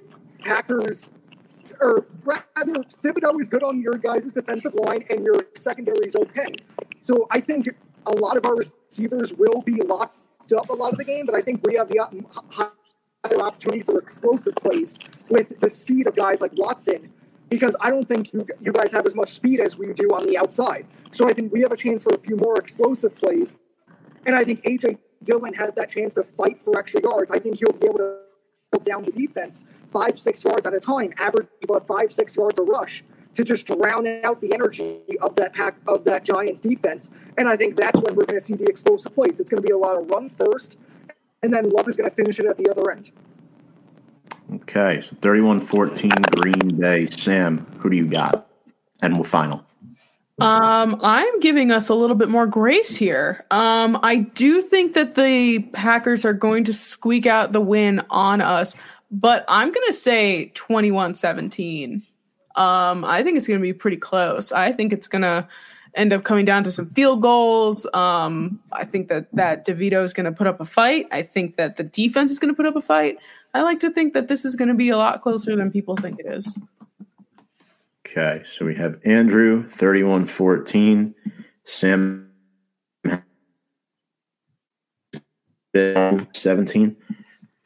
[0.40, 1.09] Packers,
[1.81, 6.55] or rather, Thibodeaux is good on your guys' defensive line, and your secondary is okay.
[7.03, 7.68] So I think
[8.07, 11.35] a lot of our receivers will be locked up a lot of the game, but
[11.35, 14.95] I think we have the higher opportunity for explosive plays
[15.29, 17.12] with the speed of guys like Watson
[17.49, 20.27] because I don't think you, you guys have as much speed as we do on
[20.27, 20.87] the outside.
[21.12, 23.57] So I think we have a chance for a few more explosive plays.
[24.24, 27.31] And I think AJ Dillon has that chance to fight for extra yards.
[27.31, 28.18] I think he'll be able to
[28.85, 32.62] down the defense five, six yards at a time, average about five, six yards a
[32.62, 33.03] rush
[33.35, 37.11] to just drown out the energy of that pack of that Giants defense.
[37.37, 39.41] And I think that's when we're going to see the explosive plays.
[39.41, 40.79] It's going to be a lot of run first,
[41.43, 43.11] and then Love is going to finish it at the other end.
[44.55, 47.07] Okay, so 31-14 Green Bay.
[47.07, 48.49] Sam, who do you got?
[49.03, 49.66] And we'll final.
[50.39, 53.45] Um, I'm giving us a little bit more grace here.
[53.51, 58.43] Um, I do think that the Packers are going to squeak out the win on
[58.43, 58.74] us,
[59.11, 62.03] but I'm going to say 21-17.
[62.55, 64.53] Um, I think it's going to be pretty close.
[64.53, 65.49] I think it's going to
[65.95, 67.87] end up coming down to some field goals.
[67.95, 71.07] Um, I think that that DeVito is going to put up a fight.
[71.11, 73.18] I think that the defense is going to put up a fight.
[73.55, 75.97] I like to think that this is going to be a lot closer than people
[75.97, 76.59] think it is.
[78.09, 81.12] Okay, so we have Andrew 31 14,
[81.64, 82.30] Sam
[85.74, 86.96] 17.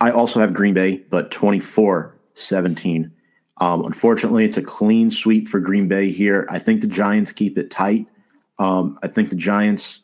[0.00, 3.12] I also have Green Bay, but 24 17.
[3.58, 6.46] Um, unfortunately, it's a clean sweep for Green Bay here.
[6.48, 8.06] I think the Giants keep it tight.
[8.58, 10.00] Um, I think the Giants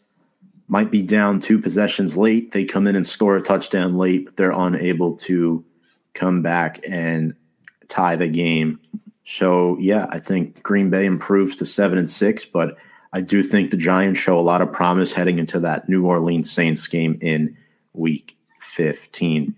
[0.69, 2.53] might be down two possessions late.
[2.53, 5.65] They come in and score a touchdown late, but they're unable to
[6.13, 7.35] come back and
[7.89, 8.81] tie the game.
[9.27, 12.77] So yeah, I think Green Bay improves to seven and six, but
[13.13, 16.51] I do think the Giants show a lot of promise heading into that New Orleans
[16.51, 17.57] Saints game in
[17.93, 19.53] week 15.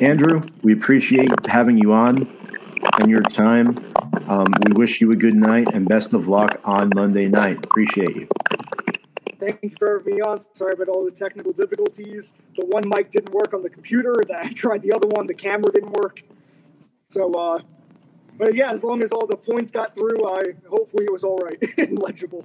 [0.00, 2.26] Andrew, we appreciate having you on
[2.98, 3.76] and your time.
[4.26, 7.64] Um, we wish you a good night and best of luck on Monday night.
[7.64, 8.28] Appreciate you.
[9.38, 10.40] Thank you for having me on.
[10.52, 12.34] Sorry about all the technical difficulties.
[12.56, 14.16] The one mic didn't work on the computer.
[14.26, 15.28] That I tried the other one.
[15.28, 16.22] The camera didn't work.
[17.08, 17.60] So, uh,
[18.38, 21.38] but yeah, as long as all the points got through, I hopefully it was all
[21.38, 22.44] right and legible.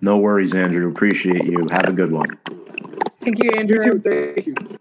[0.00, 0.88] No worries, Andrew.
[0.90, 1.66] Appreciate you.
[1.70, 2.28] Have a good one.
[3.20, 3.84] Thank you, Andrew.
[3.84, 4.34] You too.
[4.34, 4.77] Thank you.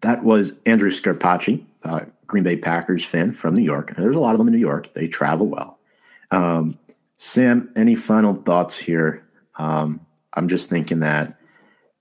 [0.00, 3.94] That was Andrew Scarpaci, uh, Green Bay Packers fan from New York.
[3.94, 4.92] There's a lot of them in New York.
[4.94, 5.78] They travel well.
[6.30, 6.78] Um,
[7.16, 9.22] Sam, any final thoughts here?
[9.58, 10.00] Um,
[10.34, 11.38] I'm just thinking that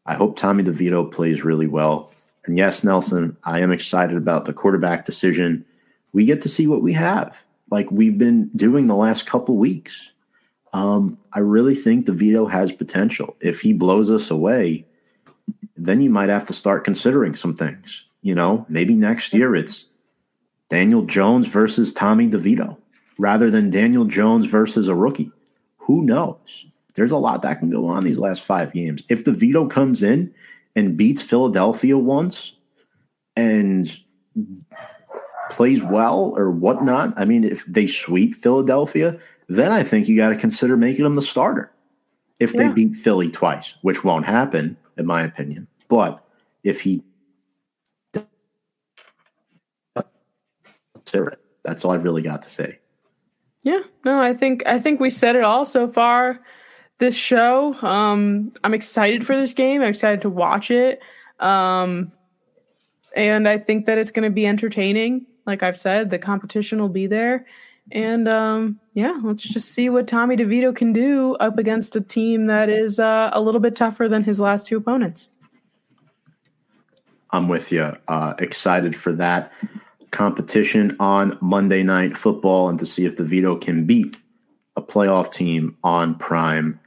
[0.06, 2.14] I hope Tommy DeVito plays really well.
[2.46, 5.66] And yes, Nelson, I am excited about the quarterback decision.
[6.14, 10.10] We get to see what we have, like we've been doing the last couple weeks.
[10.74, 13.36] Um, I really think DeVito has potential.
[13.42, 14.86] If he blows us away,
[15.78, 18.04] then you might have to start considering some things.
[18.22, 19.86] You know, maybe next year it's
[20.70, 22.78] Daniel Jones versus Tommy DeVito
[23.18, 25.32] rather than Daniel Jones versus a rookie.
[25.78, 26.66] Who knows?
[26.96, 29.04] There's a lot that can go on these last five games.
[29.10, 30.34] If DeVito comes in
[30.76, 32.54] and beats Philadelphia once
[33.36, 33.96] and
[35.50, 40.30] plays well or whatnot, I mean, if they sweep Philadelphia, then I think you got
[40.30, 41.72] to consider making him the starter.
[42.40, 42.68] If yeah.
[42.68, 45.68] they beat Philly twice, which won't happen, in my opinion.
[45.88, 46.24] But
[46.64, 47.04] if he
[51.64, 52.80] that's all I've really got to say.
[53.64, 56.40] Yeah, no, I think I think we said it all so far.
[57.00, 59.82] This show, um, I'm excited for this game.
[59.82, 61.02] I'm excited to watch it,
[61.40, 62.12] um,
[63.16, 65.26] and I think that it's going to be entertaining.
[65.46, 67.46] Like I've said, the competition will be there,
[67.92, 72.48] and um, yeah, let's just see what Tommy DeVito can do up against a team
[72.48, 75.30] that is uh, a little bit tougher than his last two opponents.
[77.32, 77.96] I'm with you.
[78.08, 79.52] Uh, excited for that
[80.12, 84.18] competition on Monday Night Football and to see if DeVito can beat
[84.76, 86.80] a playoff team on prime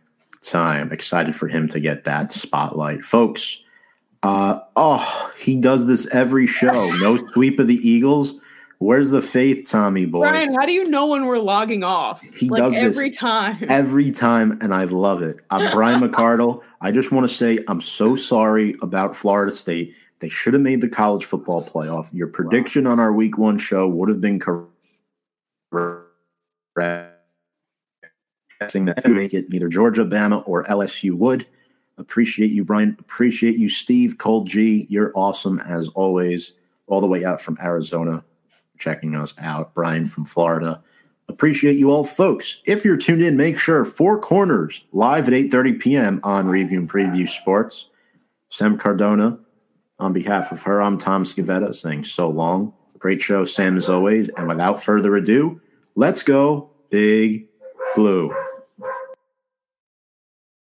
[0.42, 0.90] time.
[0.92, 3.05] Excited for him to get that spotlight.
[3.05, 3.59] Folks,
[4.22, 6.90] uh, oh, he does this every show.
[6.96, 8.34] No sweep of the Eagles.
[8.82, 10.22] Where's the faith, Tommy boy?
[10.22, 12.20] Brian, how do you know when we're logging off?
[12.20, 13.64] He like does every time.
[13.68, 15.38] Every time, and I love it.
[15.50, 16.64] I'm Brian McCardle.
[16.80, 19.94] I just want to say I'm so sorry about Florida State.
[20.18, 22.12] They should have made the college football playoff.
[22.12, 22.92] Your prediction wow.
[22.92, 24.72] on our week one show would have been correct.
[28.60, 31.46] Guessing that make it neither Georgia, Bama, or LSU would.
[31.98, 32.96] Appreciate you, Brian.
[32.98, 34.18] Appreciate you, Steve.
[34.18, 34.88] Cold G.
[34.90, 36.54] You're awesome as always.
[36.88, 38.24] All the way out from Arizona,
[38.82, 39.72] checking us out.
[39.74, 40.82] Brian from Florida.
[41.28, 42.58] Appreciate you all, folks.
[42.66, 46.20] If you're tuned in, make sure Four Corners live at 8:30 p.m.
[46.24, 47.88] on Review and Preview Sports.
[48.50, 49.38] Sam Cardona
[49.98, 52.74] on behalf of her, I'm Tom Scavetta saying so long.
[52.98, 54.28] Great show, Sam, as always.
[54.30, 55.60] And without further ado,
[55.94, 57.46] let's go, Big
[57.94, 58.34] Blue.